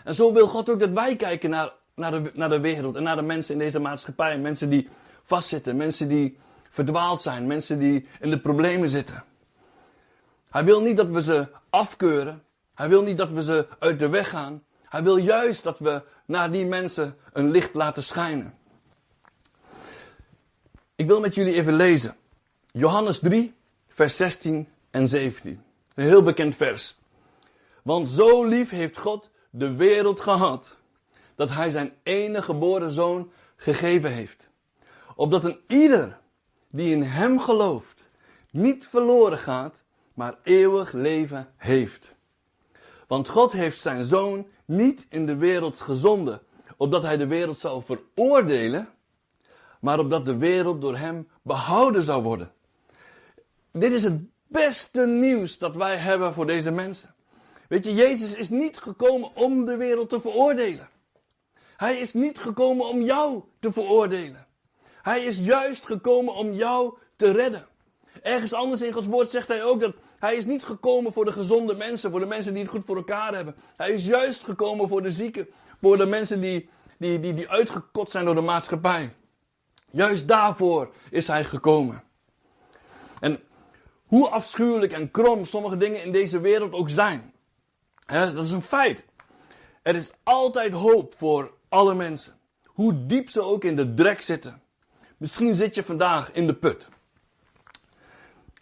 En 0.04 0.16
zo 0.16 0.34
wil 0.34 0.48
God 0.48 0.70
ook 0.70 0.80
dat 0.80 0.90
wij 0.90 1.16
kijken 1.16 1.50
naar, 1.50 1.74
naar, 1.96 2.12
de, 2.12 2.32
naar 2.34 2.50
de 2.50 2.60
wereld 2.60 2.96
en 2.96 3.04
naar 3.04 3.16
de 3.16 3.22
mensen 3.22 3.54
in 3.54 3.60
deze 3.60 3.80
maatschappij. 3.80 4.38
Mensen 4.40 4.70
die 4.70 4.88
vastzitten, 5.24 5.76
mensen 5.76 6.08
die 6.08 6.38
verdwaald 6.76 7.22
zijn, 7.22 7.48
mensen 7.48 7.80
die 7.80 8.08
in 8.20 8.30
de 8.30 8.40
problemen 8.40 8.90
zitten. 8.90 9.24
Hij 10.50 10.64
wil 10.64 10.82
niet 10.82 10.98
dat 10.98 11.10
we 11.10 11.24
ze 11.24 11.48
afkeuren. 11.70 12.44
Hij 12.74 12.90
wil 12.90 13.02
niet 13.02 13.18
dat 13.18 13.32
we 13.32 13.44
ze 13.44 13.68
uit 13.80 14.00
de 14.00 14.10
weg 14.10 14.30
gaan. 14.30 14.64
Hij 14.84 15.04
wil 15.04 15.18
juist 15.18 15.64
dat 15.64 15.80
we 15.80 16.02
naar 16.26 16.52
die 16.52 16.66
mensen 16.66 17.16
een 17.34 17.52
licht 17.52 17.74
laten 17.74 18.04
schijnen. 18.04 18.54
Ik 20.96 21.08
wil 21.08 21.20
met 21.20 21.36
jullie 21.36 21.54
even 21.54 21.74
lezen. 21.74 22.16
Johannes 22.72 23.20
3, 23.20 23.54
vers 23.88 24.18
16 24.18 24.68
en 24.92 25.08
17. 25.08 25.64
Een 25.94 26.06
heel 26.06 26.24
bekend 26.24 26.56
vers. 26.56 26.98
Want 27.84 28.08
zo 28.08 28.44
lief 28.44 28.70
heeft 28.70 28.98
God 28.98 29.30
de 29.50 29.76
wereld 29.76 30.20
gehad, 30.20 30.78
dat 31.36 31.50
hij 31.50 31.70
zijn 31.70 31.94
enige 32.04 32.44
geboren 32.44 32.92
zoon 32.92 33.32
gegeven 33.56 34.12
heeft. 34.12 34.50
Opdat 35.16 35.46
een 35.46 35.60
ieder 35.68 36.24
die 36.76 36.92
in 36.92 37.04
hem 37.04 37.40
gelooft, 37.40 38.10
niet 38.52 38.88
verloren 38.88 39.38
gaat, 39.38 39.84
maar 40.14 40.38
eeuwig 40.44 40.92
leven 40.92 41.48
heeft. 41.58 42.16
Want 43.08 43.30
God 43.30 43.52
heeft 43.52 43.82
zijn 43.82 44.04
zoon 44.04 44.48
niet 44.66 45.06
in 45.10 45.26
de 45.26 45.36
wereld 45.36 45.80
gezonden, 45.80 46.42
opdat 46.78 47.04
hij 47.04 47.18
de 47.18 47.28
wereld 47.28 47.60
zou 47.60 47.84
veroordelen, 47.84 48.90
maar 49.80 50.00
opdat 50.00 50.26
de 50.26 50.38
wereld 50.38 50.82
door 50.82 50.98
hem 50.98 51.28
behouden 51.42 52.04
zou 52.04 52.24
worden. 52.24 52.52
Dit 53.72 53.92
is 53.92 54.04
het 54.04 54.22
beste 54.48 55.08
nieuws 55.08 55.58
dat 55.58 55.76
wij 55.76 55.98
hebben 55.98 56.34
voor 56.34 56.46
deze 56.46 56.72
mensen. 56.72 57.16
Weet 57.68 57.86
je, 57.86 57.94
Jezus 57.94 58.36
is 58.36 58.50
niet 58.50 58.78
gekomen 58.78 59.36
om 59.36 59.66
de 59.66 59.78
wereld 59.78 60.10
te 60.10 60.22
veroordelen. 60.22 60.90
Hij 61.78 61.98
is 61.98 62.14
niet 62.14 62.40
gekomen 62.40 62.86
om 62.86 63.02
jou 63.02 63.44
te 63.60 63.72
veroordelen. 63.72 64.45
Hij 65.06 65.24
is 65.24 65.40
juist 65.40 65.86
gekomen 65.86 66.34
om 66.34 66.54
jou 66.54 66.98
te 67.16 67.32
redden. 67.32 67.68
Ergens 68.22 68.54
anders 68.54 68.82
in 68.82 68.92
Gods 68.92 69.08
woord 69.08 69.30
zegt 69.30 69.48
hij 69.48 69.64
ook 69.64 69.80
dat 69.80 69.96
hij 70.20 70.36
is 70.36 70.46
niet 70.46 70.64
gekomen 70.64 71.14
voor 71.14 71.26
de 71.26 71.32
gezonde 71.32 71.76
mensen, 71.76 72.12
voor 72.12 72.20
de 72.20 72.26
mensen 72.26 72.54
die 72.54 72.62
het 72.62 72.72
goed 72.72 72.86
voor 72.86 72.96
elkaar 72.96 73.34
hebben. 73.34 73.56
Hij 73.78 73.92
is 73.92 74.06
juist 74.06 74.44
gekomen 74.44 74.88
voor 74.88 75.02
de 75.02 75.12
zieken, 75.12 75.48
voor 75.82 75.98
de 75.98 76.06
mensen 76.06 76.42
die, 76.42 76.70
die, 76.98 77.20
die, 77.20 77.34
die 77.34 77.50
uitgekot 77.50 78.12
zijn 78.12 78.26
door 78.26 78.36
de 78.36 78.42
maatschappij. 78.42 79.16
Juist 79.92 80.28
daarvoor 80.28 80.94
is 81.10 81.28
hij 81.28 81.44
gekomen. 81.44 82.04
En 83.20 83.40
hoe 84.06 84.30
afschuwelijk 84.30 84.92
en 84.92 85.12
krom 85.12 85.46
sommige 85.46 85.78
dingen 85.78 86.04
in 86.04 86.12
deze 86.12 86.40
wereld 86.40 86.74
ook 86.74 86.90
zijn. 86.90 87.34
Hè, 88.06 88.34
dat 88.34 88.46
is 88.46 88.52
een 88.52 88.62
feit. 88.62 89.06
Er 89.82 89.96
is 89.96 90.12
altijd 90.24 90.74
hoop 90.74 91.14
voor 91.18 91.52
alle 91.70 91.96
mensen. 91.96 92.34
Hoe 92.66 93.06
diep 93.06 93.30
ze 93.30 93.42
ook 93.42 93.64
in 93.64 93.76
de 93.76 93.94
drek 93.94 94.22
zitten. 94.22 94.64
Misschien 95.18 95.56
zit 95.56 95.76
je 95.76 95.84
vandaag 95.84 96.32
in 96.32 96.48
de 96.48 96.54
put. 96.54 96.88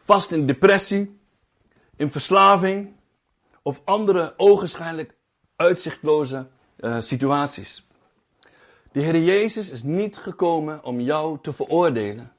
Vast 0.03 0.31
in 0.31 0.45
depressie, 0.45 1.19
in 1.95 2.11
verslaving 2.11 2.95
of 3.61 3.81
andere 3.83 4.33
ogenschijnlijk 4.37 5.15
uitzichtloze 5.55 6.47
uh, 6.79 7.01
situaties. 7.01 7.87
De 8.91 9.01
Heer 9.01 9.19
Jezus 9.19 9.69
is 9.69 9.83
niet 9.83 10.17
gekomen 10.17 10.83
om 10.83 10.99
jou 10.99 11.37
te 11.41 11.53
veroordelen, 11.53 12.31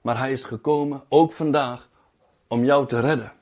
maar 0.00 0.18
Hij 0.18 0.32
is 0.32 0.44
gekomen 0.44 1.02
ook 1.08 1.32
vandaag 1.32 1.88
om 2.48 2.64
jou 2.64 2.86
te 2.86 3.00
redden. 3.00 3.32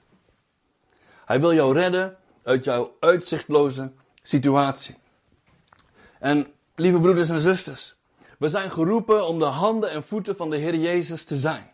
Hij 1.24 1.40
wil 1.40 1.54
jou 1.54 1.74
redden 1.74 2.16
uit 2.42 2.64
jouw 2.64 2.96
uitzichtloze 3.00 3.92
situatie. 4.22 4.96
En 6.18 6.52
lieve 6.74 7.00
broeders 7.00 7.28
en 7.28 7.40
zusters, 7.40 7.96
we 8.42 8.48
zijn 8.48 8.70
geroepen 8.70 9.26
om 9.26 9.38
de 9.38 9.44
handen 9.44 9.90
en 9.90 10.02
voeten 10.02 10.36
van 10.36 10.50
de 10.50 10.56
Heer 10.56 10.74
Jezus 10.74 11.24
te 11.24 11.36
zijn. 11.36 11.70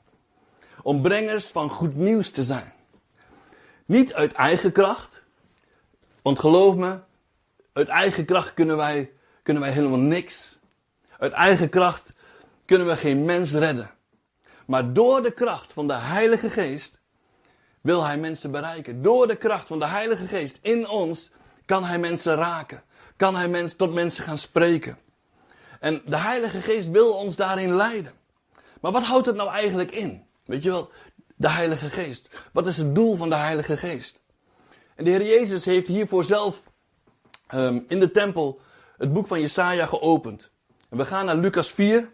Om 0.82 1.02
brengers 1.02 1.46
van 1.46 1.70
goed 1.70 1.96
nieuws 1.96 2.30
te 2.30 2.44
zijn. 2.44 2.72
Niet 3.84 4.14
uit 4.14 4.32
eigen 4.32 4.72
kracht, 4.72 5.22
want 6.22 6.38
geloof 6.38 6.74
me, 6.76 6.98
uit 7.72 7.88
eigen 7.88 8.24
kracht 8.24 8.54
kunnen 8.54 8.76
wij, 8.76 9.10
kunnen 9.42 9.62
wij 9.62 9.72
helemaal 9.72 9.98
niks. 9.98 10.58
Uit 11.18 11.32
eigen 11.32 11.68
kracht 11.68 12.12
kunnen 12.64 12.86
we 12.86 12.96
geen 12.96 13.24
mens 13.24 13.52
redden. 13.52 13.90
Maar 14.66 14.92
door 14.92 15.22
de 15.22 15.30
kracht 15.30 15.72
van 15.72 15.86
de 15.86 15.96
Heilige 15.96 16.50
Geest 16.50 17.00
wil 17.80 18.04
Hij 18.04 18.18
mensen 18.18 18.50
bereiken. 18.50 19.02
Door 19.02 19.26
de 19.26 19.36
kracht 19.36 19.66
van 19.66 19.78
de 19.78 19.86
Heilige 19.86 20.26
Geest 20.26 20.58
in 20.62 20.88
ons 20.88 21.30
kan 21.64 21.84
Hij 21.84 21.98
mensen 21.98 22.34
raken. 22.34 22.82
Kan 23.16 23.36
Hij 23.36 23.48
mens, 23.48 23.74
tot 23.74 23.94
mensen 23.94 24.24
gaan 24.24 24.38
spreken. 24.38 24.98
En 25.80 26.02
de 26.06 26.16
Heilige 26.16 26.60
Geest 26.60 26.90
wil 26.90 27.12
ons 27.12 27.36
daarin 27.36 27.74
leiden. 27.74 28.12
Maar 28.80 28.92
wat 28.92 29.02
houdt 29.02 29.26
het 29.26 29.36
nou 29.36 29.50
eigenlijk 29.50 29.90
in? 29.90 30.26
Weet 30.44 30.62
je 30.62 30.70
wel, 30.70 30.90
de 31.36 31.50
Heilige 31.50 31.90
Geest. 31.90 32.30
Wat 32.52 32.66
is 32.66 32.76
het 32.76 32.94
doel 32.94 33.16
van 33.16 33.28
de 33.28 33.36
Heilige 33.36 33.76
Geest? 33.76 34.20
En 34.94 35.04
de 35.04 35.10
Heer 35.10 35.26
Jezus 35.26 35.64
heeft 35.64 35.86
hiervoor 35.86 36.24
zelf 36.24 36.62
um, 37.54 37.84
in 37.88 38.00
de 38.00 38.10
tempel 38.10 38.60
het 38.96 39.12
boek 39.12 39.26
van 39.26 39.40
Jesaja 39.40 39.86
geopend. 39.86 40.50
En 40.90 40.96
we 40.96 41.04
gaan 41.04 41.24
naar 41.24 41.36
Lucas 41.36 41.72
4, 41.72 42.10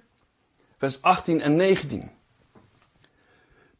vers 0.78 1.02
18 1.02 1.40
en 1.40 1.56
19. 1.56 2.10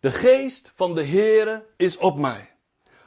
De 0.01 0.11
geest 0.11 0.73
van 0.75 0.95
de 0.95 1.05
Heere 1.05 1.65
is 1.77 1.97
op 1.97 2.19
mij. 2.19 2.51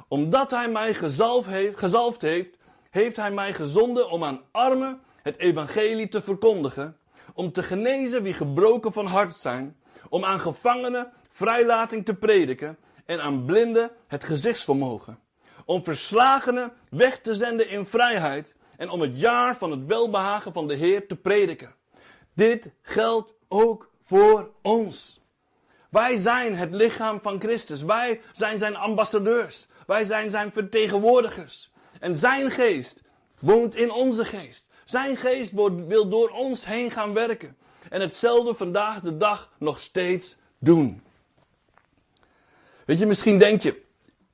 Omdat 0.08 0.52
hij 0.52 0.70
mij 0.70 0.94
gezalfd 0.94 1.48
heeft, 1.48 1.78
gezalfd 1.78 2.22
heeft, 2.22 2.58
heeft 2.90 3.16
hij 3.16 3.32
mij 3.32 3.54
gezonden 3.54 4.10
om 4.10 4.24
aan 4.24 4.42
armen 4.52 5.02
het 5.28 5.38
evangelie 5.38 6.08
te 6.08 6.22
verkondigen, 6.22 6.98
om 7.34 7.52
te 7.52 7.64
genezen 7.64 8.24
wie 8.24 8.34
gebroken 8.34 8.92
van 8.92 9.06
hart 9.06 9.36
zijn, 9.36 9.78
om 10.10 10.26
aan 10.26 10.40
gevangenen 10.40 11.12
vrijlating 11.30 12.06
te 12.06 12.14
prediken 12.14 12.78
en 13.06 13.22
aan 13.22 13.46
blinden 13.46 13.92
het 14.08 14.24
gezichtsvermogen, 14.24 15.20
om 15.66 15.84
verslagenen 15.84 16.74
weg 16.90 17.20
te 17.20 17.34
zenden 17.34 17.70
in 17.70 17.86
vrijheid 17.86 18.56
en 18.78 18.90
om 18.90 19.02
het 19.02 19.20
jaar 19.20 19.58
van 19.58 19.72
het 19.72 19.86
welbehagen 19.86 20.54
van 20.54 20.68
de 20.68 20.74
Heer 20.74 21.08
te 21.08 21.16
prediken. 21.16 21.76
Dit 22.34 22.72
geldt 22.82 23.34
ook 23.48 23.90
voor 24.04 24.52
ons. 24.62 25.22
Wij 25.90 26.16
zijn 26.16 26.56
het 26.56 26.72
lichaam 26.72 27.22
van 27.22 27.40
Christus. 27.40 27.84
Wij 27.84 28.22
zijn 28.32 28.58
zijn 28.58 28.76
ambassadeurs. 28.76 29.68
Wij 29.88 30.04
zijn 30.04 30.30
zijn 30.30 30.52
vertegenwoordigers. 30.52 31.72
En 32.00 32.16
zijn 32.16 32.52
geest 32.52 33.04
woont 33.40 33.76
in 33.76 33.92
onze 33.92 34.26
geest. 34.26 34.67
Zijn 34.88 35.18
geest 35.18 35.52
wil 35.88 36.10
door 36.10 36.30
ons 36.30 36.66
heen 36.66 36.92
gaan 36.92 37.14
werken. 37.14 37.58
En 37.90 38.02
hetzelfde 38.02 38.54
vandaag 38.54 39.00
de 39.00 39.18
dag 39.18 39.52
nog 39.58 39.80
steeds 39.80 40.36
doen. 40.60 41.02
Weet 42.86 43.00
je, 43.00 43.06
misschien 43.06 43.40
denk 43.40 43.62
je, 43.62 43.82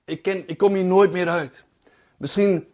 ik, 0.05 0.22
ken, 0.22 0.48
ik 0.48 0.57
kom 0.57 0.74
hier 0.74 0.86
nooit 0.86 1.12
meer 1.12 1.29
uit. 1.29 1.65
Misschien 2.17 2.67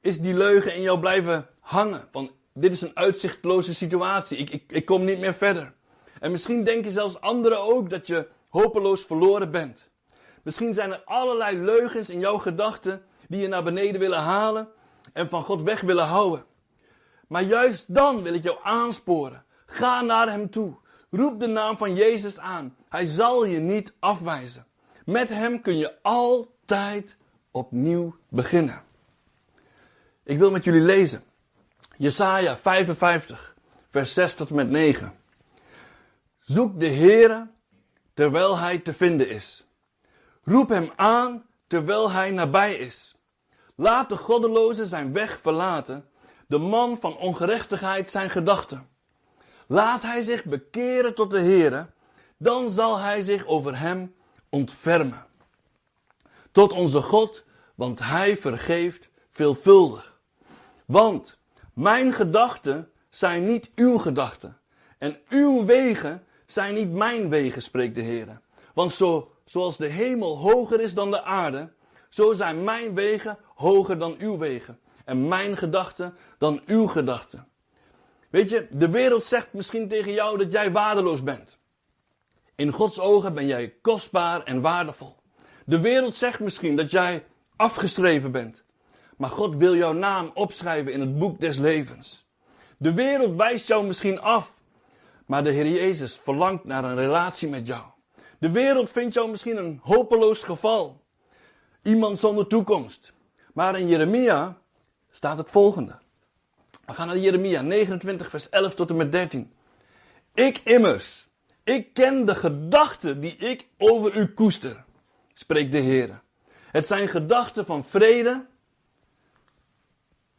is 0.00 0.20
die 0.20 0.34
leugen 0.34 0.74
in 0.74 0.82
jou 0.82 0.98
blijven 0.98 1.48
hangen. 1.60 2.08
Van 2.10 2.30
dit 2.54 2.72
is 2.72 2.80
een 2.80 2.96
uitzichtloze 2.96 3.74
situatie. 3.74 4.38
Ik, 4.38 4.50
ik, 4.50 4.72
ik 4.72 4.84
kom 4.84 5.04
niet 5.04 5.18
meer 5.18 5.34
verder. 5.34 5.72
En 6.20 6.30
misschien 6.30 6.64
denken 6.64 6.92
zelfs 6.92 7.20
anderen 7.20 7.60
ook 7.60 7.90
dat 7.90 8.06
je 8.06 8.28
hopeloos 8.48 9.04
verloren 9.04 9.50
bent. 9.50 9.90
Misschien 10.42 10.74
zijn 10.74 10.92
er 10.92 11.02
allerlei 11.04 11.56
leugens 11.56 12.10
in 12.10 12.20
jouw 12.20 12.38
gedachten 12.38 13.02
die 13.28 13.40
je 13.40 13.48
naar 13.48 13.62
beneden 13.62 14.00
willen 14.00 14.20
halen 14.20 14.68
en 15.12 15.28
van 15.28 15.42
God 15.42 15.62
weg 15.62 15.80
willen 15.80 16.06
houden. 16.06 16.50
Maar 17.32 17.42
juist 17.42 17.94
dan 17.94 18.22
wil 18.22 18.34
ik 18.34 18.42
jou 18.42 18.58
aansporen. 18.62 19.44
Ga 19.66 20.00
naar 20.00 20.28
Hem 20.30 20.50
toe. 20.50 20.74
Roep 21.10 21.40
de 21.40 21.46
naam 21.46 21.76
van 21.76 21.94
Jezus 21.94 22.38
aan. 22.38 22.76
Hij 22.88 23.04
zal 23.04 23.44
je 23.44 23.58
niet 23.58 23.94
afwijzen. 23.98 24.66
Met 25.04 25.28
Hem 25.28 25.60
kun 25.60 25.78
je 25.78 26.02
altijd 26.02 27.16
opnieuw 27.50 28.16
beginnen. 28.28 28.82
Ik 30.24 30.38
wil 30.38 30.50
met 30.50 30.64
jullie 30.64 30.80
lezen. 30.80 31.22
Jesaja 31.96 32.56
55, 32.56 33.56
vers 33.88 34.14
6 34.14 34.34
tot 34.34 34.48
en 34.48 34.54
met 34.54 34.70
9. 34.70 35.14
Zoek 36.40 36.80
de 36.80 36.90
Heere 36.90 37.50
terwijl 38.14 38.58
Hij 38.58 38.78
te 38.78 38.92
vinden 38.92 39.28
is. 39.28 39.66
Roep 40.44 40.68
Hem 40.68 40.92
aan 40.96 41.46
terwijl 41.66 42.10
Hij 42.10 42.30
nabij 42.30 42.74
is. 42.74 43.14
Laat 43.74 44.08
de 44.08 44.16
goddeloze 44.16 44.86
zijn 44.86 45.12
weg 45.12 45.40
verlaten, 45.40 46.10
de 46.52 46.58
man 46.58 46.98
van 46.98 47.16
ongerechtigheid 47.16 48.10
zijn 48.10 48.30
gedachten. 48.30 48.88
Laat 49.66 50.02
hij 50.02 50.22
zich 50.22 50.44
bekeren 50.44 51.14
tot 51.14 51.30
de 51.30 51.40
Heere, 51.40 51.86
dan 52.36 52.70
zal 52.70 52.98
hij 52.98 53.22
zich 53.22 53.46
over 53.46 53.78
hem 53.78 54.14
ontfermen. 54.48 55.26
Tot 56.50 56.72
onze 56.72 57.00
God, 57.00 57.44
want 57.74 57.98
hij 57.98 58.36
vergeeft 58.36 59.10
veelvuldig. 59.30 60.20
Want 60.86 61.38
mijn 61.74 62.12
gedachten 62.12 62.90
zijn 63.10 63.46
niet 63.46 63.70
uw 63.74 63.98
gedachten. 63.98 64.58
En 64.98 65.18
uw 65.28 65.64
wegen 65.64 66.24
zijn 66.46 66.74
niet 66.74 66.92
mijn 66.92 67.28
wegen, 67.28 67.62
spreekt 67.62 67.94
de 67.94 68.02
Heer. 68.02 68.40
Want 68.74 68.92
zo, 68.92 69.34
zoals 69.44 69.76
de 69.76 69.86
hemel 69.86 70.38
hoger 70.38 70.80
is 70.80 70.94
dan 70.94 71.10
de 71.10 71.22
aarde, 71.22 71.72
zo 72.08 72.32
zijn 72.32 72.64
mijn 72.64 72.94
wegen 72.94 73.38
hoger 73.54 73.98
dan 73.98 74.14
uw 74.18 74.38
wegen. 74.38 74.78
En 75.04 75.28
mijn 75.28 75.56
gedachten 75.56 76.14
dan 76.38 76.62
uw 76.66 76.86
gedachten. 76.86 77.46
Weet 78.30 78.50
je, 78.50 78.66
de 78.70 78.88
wereld 78.88 79.24
zegt 79.24 79.52
misschien 79.52 79.88
tegen 79.88 80.12
jou 80.12 80.38
dat 80.38 80.52
jij 80.52 80.72
waardeloos 80.72 81.22
bent. 81.22 81.58
In 82.54 82.72
Gods 82.72 83.00
ogen 83.00 83.34
ben 83.34 83.46
jij 83.46 83.74
kostbaar 83.82 84.42
en 84.42 84.60
waardevol. 84.60 85.16
De 85.64 85.80
wereld 85.80 86.16
zegt 86.16 86.40
misschien 86.40 86.76
dat 86.76 86.90
jij 86.90 87.24
afgeschreven 87.56 88.32
bent. 88.32 88.64
Maar 89.16 89.30
God 89.30 89.56
wil 89.56 89.76
jouw 89.76 89.92
naam 89.92 90.30
opschrijven 90.34 90.92
in 90.92 91.00
het 91.00 91.18
boek 91.18 91.40
des 91.40 91.58
levens. 91.58 92.26
De 92.76 92.92
wereld 92.92 93.36
wijst 93.36 93.66
jou 93.66 93.86
misschien 93.86 94.20
af. 94.20 94.60
Maar 95.26 95.44
de 95.44 95.50
Heer 95.50 95.68
Jezus 95.68 96.18
verlangt 96.18 96.64
naar 96.64 96.84
een 96.84 96.96
relatie 96.96 97.48
met 97.48 97.66
jou. 97.66 97.82
De 98.38 98.50
wereld 98.50 98.90
vindt 98.90 99.14
jou 99.14 99.30
misschien 99.30 99.56
een 99.56 99.80
hopeloos 99.82 100.42
geval. 100.42 101.00
Iemand 101.82 102.20
zonder 102.20 102.46
toekomst. 102.46 103.12
Maar 103.54 103.78
in 103.78 103.88
Jeremia 103.88 104.61
staat 105.12 105.38
het 105.38 105.50
volgende. 105.50 105.98
We 106.86 106.92
gaan 106.94 107.06
naar 107.06 107.18
Jeremia 107.18 107.60
29, 107.60 108.30
vers 108.30 108.48
11 108.48 108.74
tot 108.74 108.90
en 108.90 108.96
met 108.96 109.12
13. 109.12 109.52
Ik 110.34 110.58
immers, 110.58 111.28
ik 111.64 111.94
ken 111.94 112.24
de 112.24 112.34
gedachten 112.34 113.20
die 113.20 113.36
ik 113.36 113.66
over 113.78 114.16
u 114.16 114.26
koester, 114.26 114.84
spreekt 115.32 115.72
de 115.72 115.78
Heer. 115.78 116.22
Het 116.70 116.86
zijn 116.86 117.08
gedachten 117.08 117.66
van 117.66 117.84
vrede. 117.84 118.46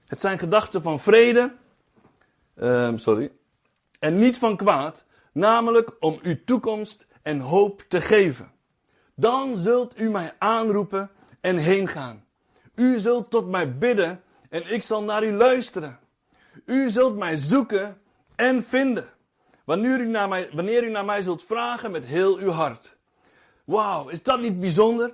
Het 0.05 0.19
zijn 0.21 0.39
gedachten 0.39 0.81
van 0.81 0.99
vrede. 0.99 1.53
Uh, 2.55 2.91
sorry. 2.95 3.31
En 3.99 4.19
niet 4.19 4.37
van 4.37 4.57
kwaad, 4.57 5.05
namelijk 5.33 5.95
om 5.99 6.19
u 6.21 6.43
toekomst 6.43 7.07
en 7.21 7.39
hoop 7.39 7.83
te 7.87 8.01
geven. 8.01 8.51
Dan 9.15 9.57
zult 9.57 9.99
u 9.99 10.09
mij 10.09 10.33
aanroepen 10.37 11.09
en 11.41 11.57
heen 11.57 11.87
gaan. 11.87 12.25
U 12.75 12.99
zult 12.99 13.29
tot 13.29 13.49
mij 13.49 13.77
bidden 13.77 14.23
en 14.53 14.73
ik 14.73 14.83
zal 14.83 15.03
naar 15.03 15.23
u 15.23 15.31
luisteren. 15.31 15.99
U 16.65 16.89
zult 16.89 17.15
mij 17.15 17.37
zoeken 17.37 18.01
en 18.35 18.63
vinden. 18.63 19.09
Wanneer 19.63 19.99
u 19.99 20.07
naar 20.07 20.27
mij, 20.27 20.49
wanneer 20.51 20.83
u 20.83 20.89
naar 20.89 21.05
mij 21.05 21.21
zult 21.21 21.43
vragen 21.43 21.91
met 21.91 22.05
heel 22.05 22.37
uw 22.37 22.49
hart. 22.49 22.95
Wauw, 23.63 24.07
is 24.07 24.23
dat 24.23 24.39
niet 24.39 24.59
bijzonder? 24.59 25.13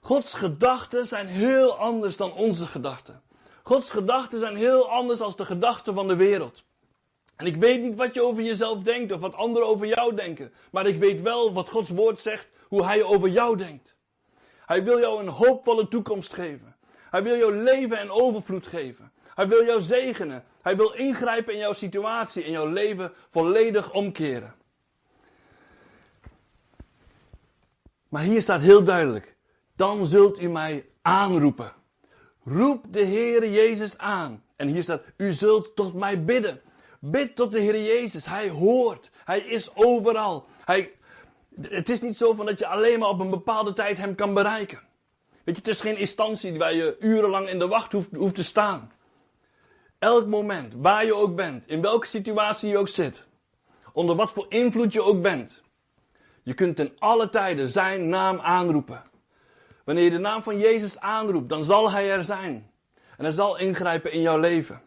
Gods 0.00 0.34
gedachten 0.34 1.06
zijn 1.06 1.26
heel 1.26 1.76
anders 1.76 2.16
dan 2.16 2.32
onze 2.32 2.66
gedachten. 2.66 3.22
Gods 3.62 3.90
gedachten 3.90 4.38
zijn 4.38 4.56
heel 4.56 4.90
anders 4.90 5.18
dan 5.18 5.32
de 5.36 5.46
gedachten 5.46 5.94
van 5.94 6.08
de 6.08 6.16
wereld. 6.16 6.64
En 7.36 7.46
ik 7.46 7.56
weet 7.56 7.82
niet 7.82 7.96
wat 7.96 8.14
je 8.14 8.22
over 8.22 8.42
jezelf 8.42 8.82
denkt 8.82 9.12
of 9.12 9.20
wat 9.20 9.34
anderen 9.34 9.68
over 9.68 9.86
jou 9.86 10.14
denken. 10.14 10.52
Maar 10.70 10.86
ik 10.86 10.98
weet 10.98 11.22
wel 11.22 11.52
wat 11.52 11.68
Gods 11.68 11.90
woord 11.90 12.20
zegt, 12.20 12.48
hoe 12.68 12.84
Hij 12.84 13.02
over 13.02 13.28
jou 13.28 13.56
denkt. 13.56 13.96
Hij 14.66 14.84
wil 14.84 14.98
jou 14.98 15.20
een 15.20 15.28
hoopvolle 15.28 15.88
toekomst 15.88 16.32
geven. 16.32 16.73
Hij 17.14 17.22
wil 17.22 17.36
jou 17.36 17.56
leven 17.62 17.98
en 17.98 18.10
overvloed 18.10 18.66
geven. 18.66 19.12
Hij 19.34 19.48
wil 19.48 19.64
jou 19.64 19.80
zegenen. 19.80 20.44
Hij 20.62 20.76
wil 20.76 20.92
ingrijpen 20.92 21.52
in 21.52 21.58
jouw 21.58 21.72
situatie, 21.72 22.44
in 22.44 22.52
jouw 22.52 22.66
leven 22.66 23.12
volledig 23.30 23.92
omkeren. 23.92 24.54
Maar 28.08 28.22
hier 28.22 28.42
staat 28.42 28.60
heel 28.60 28.84
duidelijk: 28.84 29.36
dan 29.76 30.06
zult 30.06 30.40
u 30.40 30.48
mij 30.48 30.86
aanroepen. 31.02 31.72
Roep 32.44 32.84
de 32.88 33.04
Heere 33.04 33.50
Jezus 33.50 33.98
aan. 33.98 34.44
En 34.56 34.68
hier 34.68 34.82
staat: 34.82 35.02
u 35.16 35.32
zult 35.32 35.76
tot 35.76 35.94
mij 35.94 36.24
bidden. 36.24 36.60
Bid 36.98 37.36
tot 37.36 37.52
de 37.52 37.60
Heer 37.60 37.82
Jezus. 37.82 38.26
Hij 38.26 38.48
hoort. 38.48 39.10
Hij 39.24 39.40
is 39.40 39.74
overal. 39.74 40.46
Hij, 40.64 40.94
het 41.60 41.88
is 41.88 42.00
niet 42.00 42.16
zo 42.16 42.32
van 42.32 42.46
dat 42.46 42.58
je 42.58 42.66
alleen 42.66 42.98
maar 42.98 43.08
op 43.08 43.20
een 43.20 43.30
bepaalde 43.30 43.72
tijd 43.72 43.96
Hem 43.96 44.14
kan 44.14 44.34
bereiken. 44.34 44.92
Weet 45.44 45.54
je, 45.54 45.60
het 45.60 45.70
is 45.70 45.80
geen 45.80 45.96
instantie 45.96 46.58
waar 46.58 46.74
je 46.74 46.96
urenlang 47.00 47.48
in 47.48 47.58
de 47.58 47.66
wacht 47.66 47.92
hoeft, 47.92 48.08
hoeft 48.14 48.34
te 48.34 48.44
staan. 48.44 48.92
Elk 49.98 50.26
moment, 50.26 50.74
waar 50.76 51.04
je 51.04 51.14
ook 51.14 51.36
bent, 51.36 51.68
in 51.68 51.80
welke 51.80 52.06
situatie 52.06 52.70
je 52.70 52.78
ook 52.78 52.88
zit, 52.88 53.26
onder 53.92 54.16
wat 54.16 54.32
voor 54.32 54.46
invloed 54.48 54.92
je 54.92 55.02
ook 55.02 55.22
bent, 55.22 55.62
je 56.42 56.54
kunt 56.54 56.78
in 56.78 56.92
alle 56.98 57.30
tijden 57.30 57.68
Zijn 57.68 58.08
naam 58.08 58.40
aanroepen. 58.40 59.02
Wanneer 59.84 60.04
je 60.04 60.10
de 60.10 60.18
naam 60.18 60.42
van 60.42 60.58
Jezus 60.58 60.98
aanroept, 60.98 61.48
dan 61.48 61.64
zal 61.64 61.90
Hij 61.90 62.12
er 62.12 62.24
zijn. 62.24 62.70
En 63.16 63.24
Hij 63.24 63.32
zal 63.32 63.58
ingrijpen 63.58 64.12
in 64.12 64.20
jouw 64.20 64.38
leven. 64.38 64.82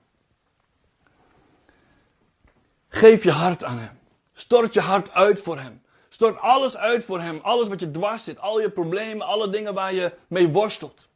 Geef 2.89 3.23
je 3.23 3.31
hart 3.31 3.63
aan 3.63 3.77
Hem. 3.77 3.99
Stort 4.33 4.73
je 4.73 4.81
hart 4.81 5.11
uit 5.11 5.39
voor 5.39 5.59
Hem. 5.59 5.81
Stort 6.17 6.39
alles 6.39 6.77
uit 6.77 7.03
voor 7.03 7.19
Hem. 7.19 7.39
Alles 7.41 7.67
wat 7.67 7.79
je 7.79 7.91
dwars 7.91 8.23
zit. 8.23 8.39
Al 8.39 8.61
je 8.61 8.69
problemen, 8.69 9.27
alle 9.27 9.49
dingen 9.49 9.73
waar 9.73 9.93
je 9.93 10.13
mee 10.27 10.47
worstelt. 10.47 11.07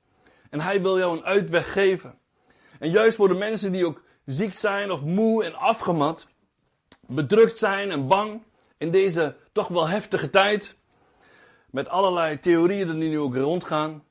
En 0.49 0.59
Hij 0.59 0.81
wil 0.81 0.97
jou 0.97 1.17
een 1.17 1.23
uitweg 1.23 1.71
geven. 1.71 2.17
En 2.79 2.89
juist 2.89 3.15
voor 3.15 3.27
de 3.27 3.33
mensen 3.33 3.71
die 3.71 3.85
ook 3.85 4.01
ziek 4.25 4.53
zijn 4.53 4.91
of 4.91 5.03
moe 5.03 5.43
en 5.43 5.55
afgemat. 5.55 6.27
Bedrukt 7.07 7.57
zijn 7.57 7.91
en 7.91 8.07
bang. 8.07 8.41
In 8.77 8.91
deze 8.91 9.35
toch 9.51 9.67
wel 9.67 9.87
heftige 9.87 10.29
tijd. 10.29 10.75
Met 11.69 11.89
allerlei 11.89 12.39
theorieën 12.39 12.99
die 12.99 13.09
nu 13.09 13.19
ook 13.19 13.35
rondgaan. 13.35 14.03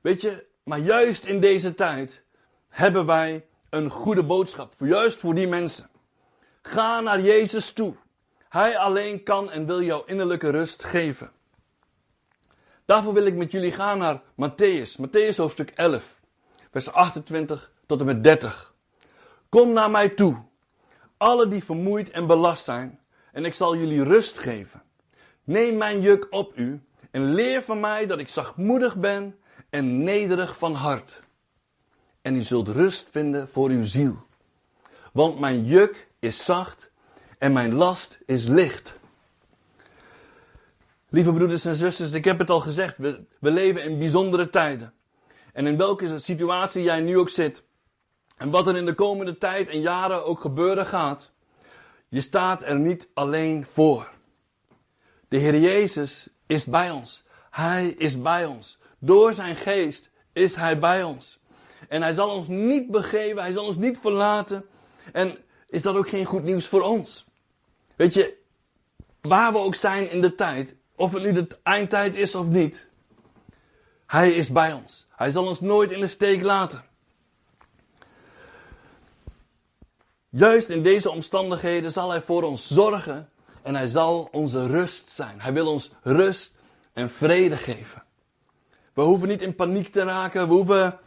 Weet 0.00 0.20
je, 0.20 0.46
maar 0.62 0.78
juist 0.78 1.24
in 1.24 1.40
deze 1.40 1.74
tijd 1.74 2.22
hebben 2.68 3.06
wij 3.06 3.46
een 3.70 3.90
goede 3.90 4.22
boodschap. 4.22 4.74
Juist 4.78 5.20
voor 5.20 5.34
die 5.34 5.48
mensen. 5.48 5.90
Ga 6.62 7.00
naar 7.00 7.20
Jezus 7.20 7.72
toe. 7.72 7.94
Hij 8.56 8.78
alleen 8.78 9.22
kan 9.22 9.50
en 9.50 9.66
wil 9.66 9.82
jou 9.82 10.02
innerlijke 10.06 10.50
rust 10.50 10.84
geven. 10.84 11.30
Daarvoor 12.84 13.12
wil 13.12 13.26
ik 13.26 13.34
met 13.34 13.50
jullie 13.52 13.72
gaan 13.72 13.98
naar 13.98 14.20
Matthäus, 14.20 15.00
Matthäus 15.00 15.36
hoofdstuk 15.36 15.70
11, 15.70 16.20
vers 16.70 16.92
28 16.92 17.72
tot 17.86 18.00
en 18.00 18.06
met 18.06 18.24
30. 18.24 18.74
Kom 19.48 19.72
naar 19.72 19.90
mij 19.90 20.08
toe, 20.08 20.42
alle 21.16 21.48
die 21.48 21.64
vermoeid 21.64 22.10
en 22.10 22.26
belast 22.26 22.64
zijn, 22.64 23.00
en 23.32 23.44
ik 23.44 23.54
zal 23.54 23.76
jullie 23.76 24.04
rust 24.04 24.38
geven. 24.38 24.82
Neem 25.44 25.76
mijn 25.76 26.00
juk 26.00 26.26
op 26.30 26.58
u 26.58 26.80
en 27.10 27.34
leer 27.34 27.62
van 27.62 27.80
mij 27.80 28.06
dat 28.06 28.18
ik 28.18 28.28
zachtmoedig 28.28 28.96
ben 28.96 29.38
en 29.70 30.02
nederig 30.04 30.58
van 30.58 30.74
hart. 30.74 31.22
En 32.22 32.36
u 32.36 32.42
zult 32.42 32.68
rust 32.68 33.10
vinden 33.10 33.48
voor 33.48 33.68
uw 33.68 33.84
ziel. 33.84 34.26
Want 35.12 35.38
mijn 35.38 35.64
juk 35.64 36.08
is 36.18 36.44
zacht 36.44 36.94
en 37.38 37.52
mijn 37.52 37.74
last 37.74 38.18
is 38.26 38.46
licht. 38.46 38.98
Lieve 41.08 41.32
broeders 41.32 41.64
en 41.64 41.76
zusters, 41.76 42.12
ik 42.12 42.24
heb 42.24 42.38
het 42.38 42.50
al 42.50 42.60
gezegd, 42.60 42.98
we, 42.98 43.24
we 43.40 43.50
leven 43.50 43.82
in 43.82 43.98
bijzondere 43.98 44.50
tijden. 44.50 44.92
En 45.52 45.66
in 45.66 45.76
welke 45.76 46.18
situatie 46.18 46.82
jij 46.82 47.00
nu 47.00 47.18
ook 47.18 47.28
zit, 47.28 47.64
en 48.36 48.50
wat 48.50 48.66
er 48.66 48.76
in 48.76 48.86
de 48.86 48.94
komende 48.94 49.38
tijd 49.38 49.68
en 49.68 49.80
jaren 49.80 50.24
ook 50.24 50.40
gebeuren 50.40 50.86
gaat, 50.86 51.32
je 52.08 52.20
staat 52.20 52.62
er 52.62 52.78
niet 52.78 53.08
alleen 53.14 53.64
voor. 53.64 54.10
De 55.28 55.36
Heer 55.36 55.58
Jezus 55.58 56.28
is 56.46 56.64
bij 56.64 56.90
ons. 56.90 57.24
Hij 57.50 57.88
is 57.88 58.22
bij 58.22 58.44
ons. 58.44 58.78
Door 58.98 59.32
zijn 59.32 59.56
geest 59.56 60.10
is 60.32 60.54
Hij 60.54 60.78
bij 60.78 61.02
ons. 61.02 61.38
En 61.88 62.02
Hij 62.02 62.12
zal 62.12 62.30
ons 62.30 62.48
niet 62.48 62.90
begeven, 62.90 63.42
Hij 63.42 63.52
zal 63.52 63.64
ons 63.64 63.76
niet 63.76 63.98
verlaten. 63.98 64.64
En 65.12 65.36
is 65.68 65.82
dat 65.82 65.96
ook 65.96 66.08
geen 66.08 66.24
goed 66.24 66.42
nieuws 66.42 66.66
voor 66.66 66.82
ons? 66.82 67.26
Weet 67.96 68.14
je, 68.14 68.36
waar 69.20 69.52
we 69.52 69.58
ook 69.58 69.74
zijn 69.74 70.10
in 70.10 70.20
de 70.20 70.34
tijd, 70.34 70.76
of 70.96 71.12
het 71.12 71.22
nu 71.22 71.32
de 71.32 71.46
eindtijd 71.62 72.14
is 72.14 72.34
of 72.34 72.46
niet, 72.46 72.88
Hij 74.06 74.32
is 74.32 74.50
bij 74.50 74.72
ons. 74.72 75.06
Hij 75.10 75.30
zal 75.30 75.46
ons 75.46 75.60
nooit 75.60 75.90
in 75.90 76.00
de 76.00 76.06
steek 76.06 76.42
laten. 76.42 76.84
Juist 80.28 80.68
in 80.68 80.82
deze 80.82 81.10
omstandigheden 81.10 81.92
zal 81.92 82.10
Hij 82.10 82.22
voor 82.22 82.42
ons 82.42 82.66
zorgen 82.66 83.28
en 83.62 83.74
Hij 83.74 83.86
zal 83.86 84.28
onze 84.32 84.66
rust 84.66 85.08
zijn. 85.08 85.40
Hij 85.40 85.52
wil 85.52 85.66
ons 85.66 85.90
rust 86.02 86.54
en 86.92 87.10
vrede 87.10 87.56
geven. 87.56 88.04
We 88.92 89.02
hoeven 89.02 89.28
niet 89.28 89.42
in 89.42 89.54
paniek 89.54 89.88
te 89.88 90.02
raken, 90.02 90.48
we 90.48 90.54
hoeven 90.54 90.98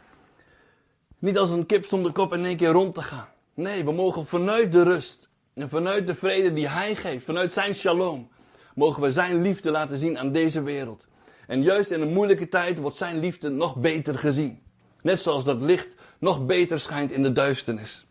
niet 1.18 1.38
als 1.38 1.50
een 1.50 1.66
kip 1.66 1.84
zonder 1.84 2.12
kop 2.12 2.32
in 2.32 2.44
één 2.44 2.56
keer 2.56 2.70
rond 2.70 2.94
te 2.94 3.02
gaan. 3.02 3.28
Nee, 3.60 3.84
we 3.84 3.92
mogen 3.92 4.26
vanuit 4.26 4.72
de 4.72 4.82
rust 4.82 5.28
en 5.54 5.68
vanuit 5.68 6.06
de 6.06 6.14
vrede 6.14 6.52
die 6.52 6.68
Hij 6.68 6.94
geeft, 6.94 7.24
vanuit 7.24 7.52
Zijn 7.52 7.74
shalom, 7.74 8.28
mogen 8.74 9.02
we 9.02 9.12
Zijn 9.12 9.42
liefde 9.42 9.70
laten 9.70 9.98
zien 9.98 10.18
aan 10.18 10.32
deze 10.32 10.62
wereld. 10.62 11.06
En 11.46 11.62
juist 11.62 11.90
in 11.90 12.00
een 12.00 12.12
moeilijke 12.12 12.48
tijd 12.48 12.78
wordt 12.78 12.96
Zijn 12.96 13.18
liefde 13.18 13.48
nog 13.48 13.76
beter 13.76 14.18
gezien. 14.18 14.62
Net 15.02 15.20
zoals 15.20 15.44
dat 15.44 15.60
licht 15.60 15.94
nog 16.18 16.46
beter 16.46 16.80
schijnt 16.80 17.10
in 17.10 17.22
de 17.22 17.32
duisternis. 17.32 18.06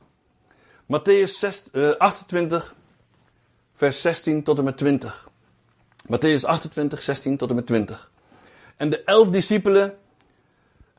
Matthäus 0.83 1.47
28, 1.97 2.65
eh, 2.65 2.77
vers 3.73 4.01
16 4.01 4.43
tot 4.43 4.57
en 4.57 4.63
met 4.63 4.77
20. 4.77 5.29
Matthäus 6.05 6.45
28, 6.45 7.01
16 7.01 7.38
tot 7.38 7.49
en 7.49 7.55
met 7.55 7.65
20. 7.65 8.12
En 8.77 8.89
de 8.89 9.03
elf 9.03 9.29
discipelen 9.29 9.97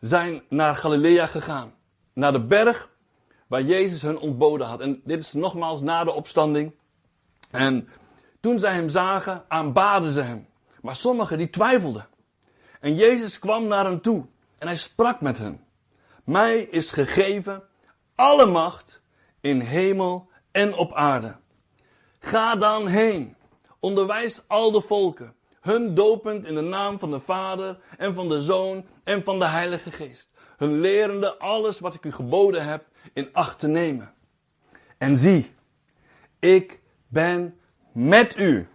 zijn 0.00 0.42
naar 0.48 0.76
Galilea 0.76 1.26
gegaan. 1.26 1.72
Naar 2.12 2.32
de 2.32 2.44
berg 2.44 2.89
waar 3.50 3.62
Jezus 3.62 4.02
hun 4.02 4.18
ontboden 4.18 4.66
had. 4.66 4.80
En 4.80 5.00
dit 5.04 5.20
is 5.20 5.32
nogmaals 5.32 5.80
na 5.80 6.04
de 6.04 6.12
opstanding. 6.12 6.74
En 7.50 7.88
toen 8.40 8.58
zij 8.58 8.72
hem 8.72 8.88
zagen, 8.88 9.44
aanbaden 9.48 10.12
ze 10.12 10.20
hem. 10.20 10.46
Maar 10.80 10.96
sommigen 10.96 11.38
die 11.38 11.50
twijfelden. 11.50 12.08
En 12.80 12.94
Jezus 12.94 13.38
kwam 13.38 13.66
naar 13.66 13.84
hen 13.84 14.00
toe 14.00 14.26
en 14.58 14.66
hij 14.66 14.76
sprak 14.76 15.20
met 15.20 15.38
hen. 15.38 15.64
Mij 16.24 16.58
is 16.58 16.90
gegeven 16.90 17.62
alle 18.14 18.46
macht 18.46 19.02
in 19.40 19.60
hemel 19.60 20.28
en 20.50 20.74
op 20.74 20.92
aarde. 20.92 21.36
Ga 22.18 22.56
dan 22.56 22.86
heen, 22.86 23.36
onderwijs 23.80 24.42
al 24.46 24.70
de 24.70 24.80
volken, 24.80 25.34
hun 25.60 25.94
dopend 25.94 26.46
in 26.46 26.54
de 26.54 26.60
naam 26.60 26.98
van 26.98 27.10
de 27.10 27.20
Vader 27.20 27.78
en 27.98 28.14
van 28.14 28.28
de 28.28 28.42
Zoon 28.42 28.86
en 29.04 29.24
van 29.24 29.38
de 29.38 29.46
Heilige 29.46 29.90
Geest, 29.90 30.30
hun 30.56 30.80
lerende 30.80 31.38
alles 31.38 31.80
wat 31.80 31.94
ik 31.94 32.04
u 32.04 32.12
geboden 32.12 32.64
heb 32.64 32.88
in 33.12 33.28
acht 33.32 33.58
te 33.58 33.68
nemen. 33.68 34.14
En 34.98 35.16
zie, 35.16 35.54
ik 36.38 36.80
ben 37.08 37.58
met 37.92 38.38
u 38.38 38.68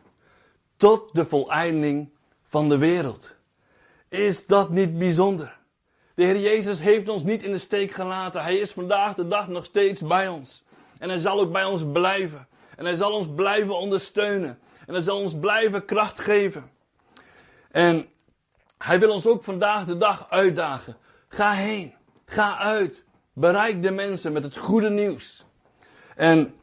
tot 0.78 1.16
de 1.16 1.26
voleinding 1.26 2.10
van 2.44 2.70
de 2.70 2.78
wereld. 2.78 3.36
Is 4.10 4.46
dat 4.46 4.70
niet 4.70 4.98
bijzonder? 4.98 5.58
De 6.16 6.24
Heer 6.24 6.40
Jezus 6.40 6.80
heeft 6.80 7.10
ons 7.10 7.24
niet 7.24 7.44
in 7.44 7.52
de 7.52 7.58
steek 7.58 7.92
gelaten. 7.92 8.42
Hij 8.42 8.56
is 8.56 8.72
vandaag 8.72 9.16
de 9.16 9.28
dag 9.28 9.48
nog 9.48 9.66
steeds 9.66 10.02
bij 10.02 10.28
ons. 10.28 10.64
En 11.00 11.10
hij 11.10 11.18
zal 11.18 11.40
ook 11.40 11.52
bij 11.52 11.66
ons 11.66 11.92
blijven. 11.92 12.48
En 12.78 12.86
hij 12.86 12.96
zal 12.96 13.14
ons 13.14 13.28
blijven 13.36 13.78
ondersteunen. 13.78 14.60
En 14.86 14.94
hij 14.94 15.04
zal 15.04 15.20
ons 15.20 15.40
blijven 15.40 15.86
kracht 15.86 16.20
geven. 16.20 16.72
En 17.72 18.08
hij 18.78 19.00
wil 19.00 19.12
ons 19.12 19.28
ook 19.28 19.44
vandaag 19.44 19.86
de 19.86 19.98
dag 19.98 20.30
uitdagen. 20.30 20.98
Ga 21.28 21.52
heen. 21.52 21.94
Ga 22.26 22.58
uit. 22.58 23.04
Bereik 23.38 23.84
de 23.84 23.92
mensen 23.92 24.34
met 24.34 24.44
het 24.44 24.58
goede 24.58 24.90
nieuws. 24.90 25.46
En 26.16 26.56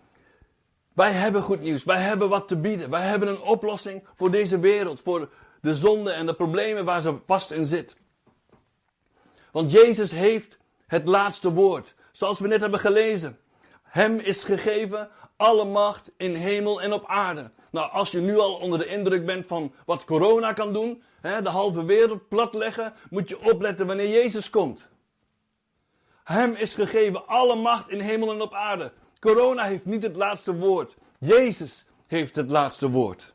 wij 0.92 1.12
hebben 1.12 1.42
goed 1.42 1.60
nieuws. 1.60 1.84
Wij 1.84 2.00
hebben 2.00 2.28
wat 2.28 2.48
te 2.48 2.56
bieden. 2.56 2.90
Wij 2.90 3.02
hebben 3.02 3.28
een 3.28 3.40
oplossing 3.40 4.04
voor 4.14 4.30
deze 4.30 4.58
wereld. 4.58 5.00
Voor 5.00 5.28
de 5.60 5.74
zonde 5.74 6.12
en 6.12 6.26
de 6.26 6.34
problemen 6.34 6.84
waar 6.84 7.00
ze 7.00 7.20
vast 7.26 7.50
in 7.50 7.66
zit. 7.66 7.96
Want 9.50 9.72
Jezus 9.72 10.10
heeft 10.10 10.58
het 10.86 11.06
laatste 11.06 11.52
woord. 11.52 11.94
Zoals 12.12 12.40
we 12.40 12.48
net 12.48 12.60
hebben 12.60 12.80
gelezen. 12.80 13.38
Hem 13.82 14.18
is 14.18 14.44
gegeven 14.44 15.08
alle 15.36 15.64
macht 15.64 16.10
in 16.16 16.34
hemel 16.34 16.82
en 16.82 16.92
op 16.92 17.06
aarde. 17.06 17.50
Nou, 17.70 17.90
als 17.90 18.10
je 18.10 18.20
nu 18.20 18.38
al 18.38 18.54
onder 18.54 18.78
de 18.78 18.86
indruk 18.86 19.26
bent 19.26 19.46
van 19.46 19.74
wat 19.86 20.04
corona 20.04 20.52
kan 20.52 20.72
doen, 20.72 21.02
hè, 21.20 21.42
de 21.42 21.48
halve 21.48 21.84
wereld 21.84 22.28
platleggen, 22.28 22.94
moet 23.10 23.28
je 23.28 23.40
opletten 23.40 23.86
wanneer 23.86 24.08
Jezus 24.08 24.50
komt. 24.50 24.91
Hem 26.24 26.54
is 26.54 26.74
gegeven 26.74 27.26
alle 27.26 27.54
macht 27.56 27.88
in 27.88 28.00
hemel 28.00 28.32
en 28.32 28.40
op 28.40 28.54
aarde. 28.54 28.92
Corona 29.20 29.64
heeft 29.64 29.84
niet 29.84 30.02
het 30.02 30.16
laatste 30.16 30.56
woord. 30.56 30.94
Jezus 31.18 31.86
heeft 32.06 32.36
het 32.36 32.50
laatste 32.50 32.90
woord. 32.90 33.34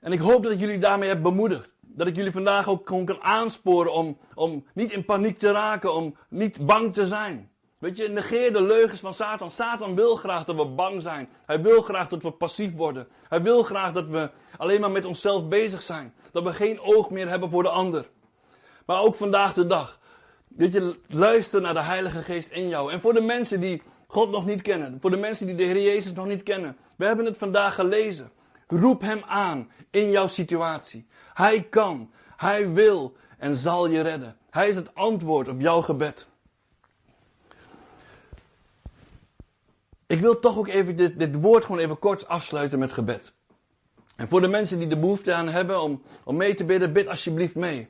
En 0.00 0.12
ik 0.12 0.18
hoop 0.18 0.42
dat 0.42 0.52
ik 0.52 0.60
jullie 0.60 0.78
daarmee 0.78 1.08
heb 1.08 1.22
bemoedigd. 1.22 1.68
Dat 1.80 2.06
ik 2.06 2.16
jullie 2.16 2.32
vandaag 2.32 2.68
ook 2.68 2.88
gewoon 2.88 3.04
kan 3.04 3.22
aansporen 3.22 3.92
om, 3.92 4.18
om 4.34 4.66
niet 4.74 4.92
in 4.92 5.04
paniek 5.04 5.38
te 5.38 5.52
raken, 5.52 5.94
om 5.94 6.16
niet 6.28 6.66
bang 6.66 6.94
te 6.94 7.06
zijn. 7.06 7.50
Weet 7.78 7.96
je, 7.96 8.08
negeer 8.08 8.52
de 8.52 8.62
leugens 8.62 9.00
van 9.00 9.14
Satan. 9.14 9.50
Satan 9.50 9.94
wil 9.94 10.16
graag 10.16 10.44
dat 10.44 10.56
we 10.56 10.66
bang 10.66 11.02
zijn. 11.02 11.28
Hij 11.46 11.62
wil 11.62 11.82
graag 11.82 12.08
dat 12.08 12.22
we 12.22 12.30
passief 12.30 12.74
worden. 12.74 13.08
Hij 13.28 13.42
wil 13.42 13.62
graag 13.62 13.92
dat 13.92 14.06
we 14.06 14.30
alleen 14.56 14.80
maar 14.80 14.90
met 14.90 15.04
onszelf 15.04 15.48
bezig 15.48 15.82
zijn. 15.82 16.14
Dat 16.32 16.42
we 16.42 16.52
geen 16.52 16.80
oog 16.80 17.10
meer 17.10 17.28
hebben 17.28 17.50
voor 17.50 17.62
de 17.62 17.68
ander. 17.68 18.08
Maar 18.86 19.00
ook 19.00 19.14
vandaag 19.14 19.54
de 19.54 19.66
dag. 19.66 19.98
Weet 20.56 20.72
je, 20.72 20.98
luister 21.08 21.60
naar 21.60 21.74
de 21.74 21.82
Heilige 21.82 22.22
Geest 22.22 22.50
in 22.50 22.68
jou. 22.68 22.92
En 22.92 23.00
voor 23.00 23.12
de 23.12 23.20
mensen 23.20 23.60
die 23.60 23.82
God 24.06 24.30
nog 24.30 24.46
niet 24.46 24.62
kennen. 24.62 24.98
Voor 25.00 25.10
de 25.10 25.16
mensen 25.16 25.46
die 25.46 25.54
de 25.54 25.62
Heer 25.62 25.82
Jezus 25.82 26.12
nog 26.12 26.26
niet 26.26 26.42
kennen. 26.42 26.76
We 26.96 27.04
hebben 27.04 27.24
het 27.24 27.38
vandaag 27.38 27.74
gelezen. 27.74 28.30
Roep 28.66 29.00
Hem 29.00 29.22
aan 29.26 29.70
in 29.90 30.10
jouw 30.10 30.26
situatie. 30.26 31.06
Hij 31.34 31.62
kan, 31.62 32.10
Hij 32.36 32.72
wil 32.72 33.16
en 33.38 33.56
zal 33.56 33.86
je 33.86 34.00
redden. 34.00 34.36
Hij 34.50 34.68
is 34.68 34.76
het 34.76 34.94
antwoord 34.94 35.48
op 35.48 35.60
jouw 35.60 35.80
gebed. 35.80 36.28
Ik 40.06 40.20
wil 40.20 40.38
toch 40.38 40.58
ook 40.58 40.68
even 40.68 40.96
dit, 40.96 41.18
dit 41.18 41.40
woord 41.40 41.64
gewoon 41.64 41.80
even 41.80 41.98
kort 41.98 42.28
afsluiten 42.28 42.78
met 42.78 42.92
gebed. 42.92 43.32
En 44.16 44.28
voor 44.28 44.40
de 44.40 44.48
mensen 44.48 44.78
die 44.78 44.88
de 44.88 44.98
behoefte 44.98 45.34
aan 45.34 45.48
hebben 45.48 45.82
om, 45.82 46.02
om 46.24 46.36
mee 46.36 46.54
te 46.54 46.64
bidden, 46.64 46.92
bid 46.92 47.08
alsjeblieft 47.08 47.54
mee. 47.54 47.88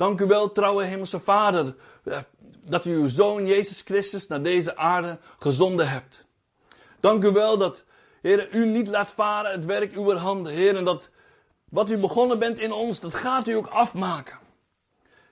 Dank 0.00 0.20
u 0.20 0.26
wel, 0.26 0.52
trouwe 0.52 0.84
Hemelse 0.84 1.18
Vader, 1.18 1.74
eh, 2.04 2.18
dat 2.64 2.84
u 2.84 2.94
uw 2.94 3.08
Zoon 3.08 3.46
Jezus 3.46 3.80
Christus 3.80 4.26
naar 4.26 4.42
deze 4.42 4.76
aarde 4.76 5.18
gezonden 5.38 5.88
hebt. 5.88 6.24
Dank 7.00 7.24
u 7.24 7.30
wel 7.30 7.58
dat, 7.58 7.84
Heer, 8.22 8.54
u 8.54 8.66
niet 8.66 8.88
laat 8.88 9.10
varen 9.10 9.50
het 9.50 9.64
werk 9.64 9.92
uw 9.92 10.12
handen, 10.12 10.52
Heer, 10.52 10.76
en 10.76 10.84
dat 10.84 11.10
wat 11.70 11.90
u 11.90 11.98
begonnen 11.98 12.38
bent 12.38 12.58
in 12.58 12.72
ons, 12.72 13.00
dat 13.00 13.14
gaat 13.14 13.48
u 13.48 13.52
ook 13.52 13.66
afmaken. 13.66 14.38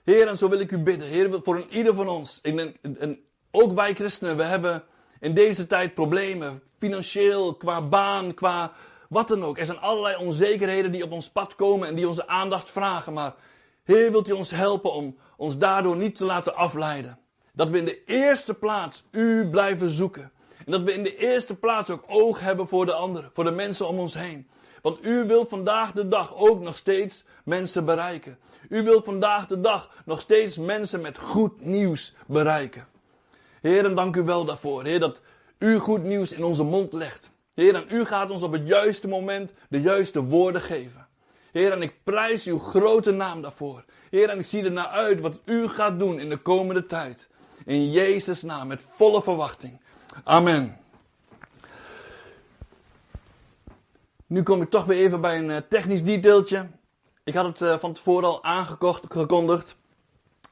Heer, 0.04 0.26
en 0.26 0.36
zo 0.36 0.48
wil 0.48 0.60
ik 0.60 0.70
u 0.70 0.78
bidden, 0.78 1.08
Heer, 1.08 1.40
voor 1.42 1.56
een 1.56 1.70
ieder 1.70 1.94
van 1.94 2.08
ons. 2.08 2.40
En, 2.40 2.76
en 2.98 3.20
ook 3.50 3.72
wij 3.72 3.94
christenen, 3.94 4.36
we 4.36 4.44
hebben 4.44 4.84
in 5.20 5.34
deze 5.34 5.66
tijd 5.66 5.94
problemen, 5.94 6.62
financieel, 6.78 7.54
qua 7.54 7.82
baan, 7.82 8.34
qua 8.34 8.72
wat 9.08 9.28
dan 9.28 9.42
ook. 9.42 9.58
Er 9.58 9.66
zijn 9.66 9.80
allerlei 9.80 10.16
onzekerheden 10.16 10.92
die 10.92 11.04
op 11.04 11.12
ons 11.12 11.30
pad 11.30 11.54
komen 11.54 11.88
en 11.88 11.94
die 11.94 12.08
onze 12.08 12.26
aandacht 12.26 12.70
vragen. 12.70 13.12
Maar 13.12 13.34
Heer, 13.88 14.10
wilt 14.10 14.28
u 14.28 14.32
ons 14.32 14.50
helpen 14.50 14.92
om 14.92 15.16
ons 15.36 15.58
daardoor 15.58 15.96
niet 15.96 16.16
te 16.16 16.24
laten 16.24 16.54
afleiden? 16.54 17.18
Dat 17.52 17.68
we 17.68 17.78
in 17.78 17.84
de 17.84 18.04
eerste 18.04 18.54
plaats 18.54 19.04
u 19.10 19.48
blijven 19.50 19.90
zoeken. 19.90 20.32
En 20.64 20.72
dat 20.72 20.82
we 20.82 20.92
in 20.92 21.02
de 21.02 21.16
eerste 21.16 21.56
plaats 21.56 21.90
ook 21.90 22.04
oog 22.06 22.40
hebben 22.40 22.68
voor 22.68 22.86
de 22.86 22.94
anderen, 22.94 23.30
voor 23.32 23.44
de 23.44 23.50
mensen 23.50 23.88
om 23.88 23.98
ons 23.98 24.14
heen. 24.14 24.48
Want 24.82 25.04
u 25.04 25.24
wilt 25.26 25.48
vandaag 25.48 25.92
de 25.92 26.08
dag 26.08 26.36
ook 26.36 26.60
nog 26.60 26.76
steeds 26.76 27.24
mensen 27.44 27.84
bereiken. 27.84 28.38
U 28.68 28.82
wilt 28.82 29.04
vandaag 29.04 29.46
de 29.46 29.60
dag 29.60 29.90
nog 30.04 30.20
steeds 30.20 30.58
mensen 30.58 31.00
met 31.00 31.18
goed 31.18 31.64
nieuws 31.64 32.14
bereiken. 32.26 32.86
Heer, 33.60 33.84
en 33.84 33.94
dank 33.94 34.16
u 34.16 34.22
wel 34.22 34.44
daarvoor. 34.44 34.84
Heer, 34.84 35.00
dat 35.00 35.20
u 35.58 35.78
goed 35.78 36.02
nieuws 36.02 36.32
in 36.32 36.44
onze 36.44 36.64
mond 36.64 36.92
legt. 36.92 37.30
Heer, 37.54 37.74
en 37.74 37.84
u 37.88 38.04
gaat 38.04 38.30
ons 38.30 38.42
op 38.42 38.52
het 38.52 38.66
juiste 38.66 39.08
moment 39.08 39.52
de 39.68 39.80
juiste 39.80 40.24
woorden 40.24 40.60
geven. 40.60 41.07
Heer, 41.58 41.72
en 41.72 41.82
ik 41.82 41.94
prijs 42.04 42.46
uw 42.46 42.58
grote 42.58 43.10
naam 43.10 43.42
daarvoor. 43.42 43.84
Heer, 44.10 44.28
en 44.28 44.38
ik 44.38 44.44
zie 44.44 44.64
er 44.64 44.72
naar 44.72 44.86
uit 44.86 45.20
wat 45.20 45.38
u 45.44 45.68
gaat 45.68 45.98
doen 45.98 46.20
in 46.20 46.28
de 46.28 46.36
komende 46.36 46.86
tijd. 46.86 47.28
In 47.64 47.90
Jezus' 47.90 48.42
naam, 48.42 48.66
met 48.68 48.84
volle 48.88 49.22
verwachting. 49.22 49.80
Amen. 50.24 50.76
Nu 54.26 54.42
kom 54.42 54.62
ik 54.62 54.70
toch 54.70 54.84
weer 54.84 54.98
even 54.98 55.20
bij 55.20 55.38
een 55.38 55.50
eh, 55.50 55.60
technisch 55.68 56.04
detailtje. 56.04 56.66
Ik 57.24 57.34
had 57.34 57.46
het 57.46 57.60
eh, 57.60 57.78
van 57.78 57.92
tevoren 57.92 58.28
al 58.28 58.44
aangekondigd. 58.44 59.76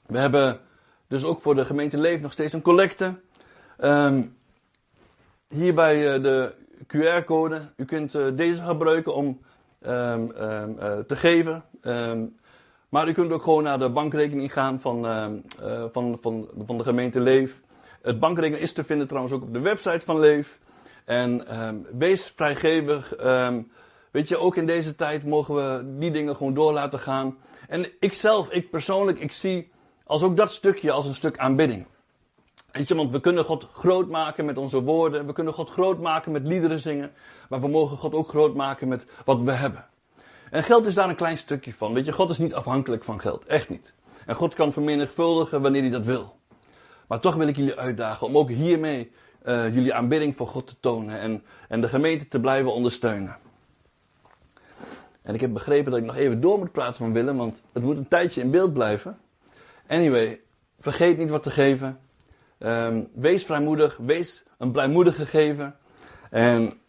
We 0.06 0.18
hebben 0.18 0.60
dus 1.08 1.24
ook 1.24 1.40
voor 1.40 1.54
de 1.54 1.64
gemeente 1.64 1.98
Leef 1.98 2.20
nog 2.20 2.32
steeds 2.32 2.52
een 2.52 2.62
collecte. 2.62 3.20
Um, 3.78 4.36
hier 5.48 5.74
bij 5.74 6.16
uh, 6.16 6.22
de 6.22 6.54
QR-code. 6.86 7.72
U 7.76 7.84
kunt 7.84 8.12
deze 8.36 8.64
gebruiken 8.64 9.14
om 9.14 9.40
um, 9.88 10.32
te 11.06 11.16
geven. 11.16 11.64
maar 12.88 13.08
u 13.08 13.12
kunt 13.12 13.32
ook 13.32 13.42
gewoon 13.42 13.62
naar 13.62 13.78
de 13.78 13.90
bankrekening 13.90 14.52
gaan 14.52 14.80
van, 14.80 15.02
van, 15.92 16.18
van, 16.20 16.50
van 16.66 16.78
de 16.78 16.82
gemeente 16.82 17.20
Leef. 17.20 17.60
Het 18.02 18.20
bankrekening 18.20 18.62
is 18.62 18.72
te 18.72 18.84
vinden 18.84 19.06
trouwens 19.06 19.34
ook 19.34 19.42
op 19.42 19.52
de 19.52 19.60
website 19.60 20.04
van 20.04 20.18
Leef. 20.18 20.58
En 21.04 21.46
wees 21.98 22.32
vrijgevig. 22.36 23.14
weet 24.10 24.28
je, 24.28 24.36
ook 24.36 24.56
in 24.56 24.66
deze 24.66 24.94
tijd 24.94 25.24
mogen 25.24 25.54
we 25.54 25.94
die 25.98 26.10
dingen 26.10 26.36
gewoon 26.36 26.54
door 26.54 26.72
laten 26.72 26.98
gaan. 26.98 27.36
En 27.68 27.86
ik 28.00 28.12
zelf, 28.12 28.50
ik 28.50 28.70
persoonlijk, 28.70 29.18
ik 29.18 29.32
zie 29.32 29.70
als 30.04 30.22
ook 30.22 30.36
dat 30.36 30.52
stukje 30.52 30.92
als 30.92 31.06
een 31.06 31.14
stuk 31.14 31.38
aanbidding. 31.38 31.86
Weet 32.76 32.88
je, 32.88 32.94
want 32.94 33.12
we 33.12 33.20
kunnen 33.20 33.44
God 33.44 33.68
groot 33.72 34.08
maken 34.08 34.44
met 34.44 34.58
onze 34.58 34.82
woorden. 34.82 35.26
We 35.26 35.32
kunnen 35.32 35.52
God 35.52 35.70
groot 35.70 36.00
maken 36.00 36.32
met 36.32 36.46
liederen 36.46 36.80
zingen. 36.80 37.12
Maar 37.48 37.60
we 37.60 37.68
mogen 37.68 37.96
God 37.96 38.14
ook 38.14 38.28
groot 38.28 38.54
maken 38.54 38.88
met 38.88 39.06
wat 39.24 39.42
we 39.42 39.52
hebben. 39.52 39.86
En 40.50 40.62
geld 40.62 40.86
is 40.86 40.94
daar 40.94 41.08
een 41.08 41.16
klein 41.16 41.38
stukje 41.38 41.72
van. 41.72 41.92
Weet 41.92 42.04
je, 42.04 42.12
God 42.12 42.30
is 42.30 42.38
niet 42.38 42.54
afhankelijk 42.54 43.04
van 43.04 43.20
geld. 43.20 43.44
Echt 43.44 43.68
niet. 43.68 43.94
En 44.26 44.34
God 44.34 44.54
kan 44.54 44.72
vermenigvuldigen 44.72 45.62
wanneer 45.62 45.80
hij 45.80 45.90
dat 45.90 46.04
wil. 46.04 46.36
Maar 47.06 47.20
toch 47.20 47.34
wil 47.34 47.48
ik 47.48 47.56
jullie 47.56 47.76
uitdagen 47.76 48.26
om 48.26 48.38
ook 48.38 48.50
hiermee 48.50 49.12
uh, 49.46 49.74
jullie 49.74 49.94
aanbidding 49.94 50.36
voor 50.36 50.46
God 50.46 50.66
te 50.66 50.74
tonen. 50.80 51.20
En, 51.20 51.42
en 51.68 51.80
de 51.80 51.88
gemeente 51.88 52.28
te 52.28 52.40
blijven 52.40 52.72
ondersteunen. 52.72 53.36
En 55.22 55.34
ik 55.34 55.40
heb 55.40 55.52
begrepen 55.52 55.90
dat 55.90 56.00
ik 56.00 56.06
nog 56.06 56.16
even 56.16 56.40
door 56.40 56.58
moet 56.58 56.72
praten 56.72 56.94
van 56.94 57.12
Willem. 57.12 57.36
Want 57.36 57.62
het 57.72 57.82
moet 57.82 57.96
een 57.96 58.08
tijdje 58.08 58.40
in 58.40 58.50
beeld 58.50 58.72
blijven. 58.72 59.18
Anyway, 59.86 60.40
vergeet 60.78 61.18
niet 61.18 61.30
wat 61.30 61.42
te 61.42 61.50
geven. 61.50 61.98
Um, 62.58 63.08
wees 63.14 63.44
vrijmoedig, 63.44 63.96
wees 63.96 64.44
een 64.58 64.72
blijmoedige 64.72 65.26
gever. 65.26 65.76
En 66.30 66.80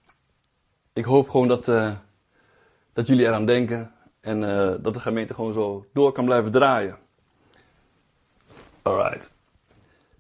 ik 0.93 1.05
hoop 1.05 1.29
gewoon 1.29 1.47
dat, 1.47 1.67
uh, 1.67 1.95
dat 2.93 3.07
jullie 3.07 3.25
eraan 3.25 3.45
denken. 3.45 3.91
En 4.21 4.41
uh, 4.41 4.73
dat 4.79 4.93
de 4.93 4.99
gemeente 4.99 5.33
gewoon 5.33 5.53
zo 5.53 5.85
door 5.93 6.11
kan 6.11 6.25
blijven 6.25 6.51
draaien. 6.51 6.97
Alright. 8.81 9.31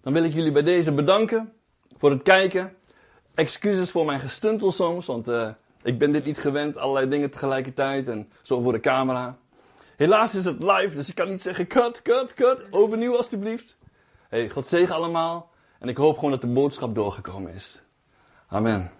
Dan 0.01 0.13
wil 0.13 0.23
ik 0.23 0.33
jullie 0.33 0.51
bij 0.51 0.63
deze 0.63 0.93
bedanken 0.93 1.53
voor 1.97 2.09
het 2.09 2.23
kijken. 2.23 2.75
Excuses 3.33 3.91
voor 3.91 4.05
mijn 4.05 4.19
gestuntel 4.19 4.71
soms, 4.71 5.05
want 5.05 5.27
uh, 5.27 5.49
ik 5.83 5.99
ben 5.99 6.11
dit 6.11 6.25
niet 6.25 6.37
gewend, 6.37 6.77
allerlei 6.77 7.09
dingen 7.09 7.29
tegelijkertijd 7.29 8.07
en 8.07 8.31
zo 8.41 8.61
voor 8.61 8.71
de 8.71 8.79
camera. 8.79 9.37
Helaas 9.95 10.35
is 10.35 10.45
het 10.45 10.63
live, 10.63 10.95
dus 10.95 11.09
ik 11.09 11.15
kan 11.15 11.29
niet 11.29 11.41
zeggen 11.41 11.67
cut, 11.67 12.01
cut, 12.01 12.33
cut. 12.33 12.63
Overnieuw 12.69 13.15
alstublieft. 13.15 13.76
Hey, 14.29 14.49
God 14.49 14.67
zegen 14.67 14.95
allemaal. 14.95 15.49
En 15.79 15.87
ik 15.87 15.97
hoop 15.97 16.15
gewoon 16.15 16.31
dat 16.31 16.41
de 16.41 16.47
boodschap 16.47 16.95
doorgekomen 16.95 17.53
is. 17.53 17.81
Amen. 18.47 18.91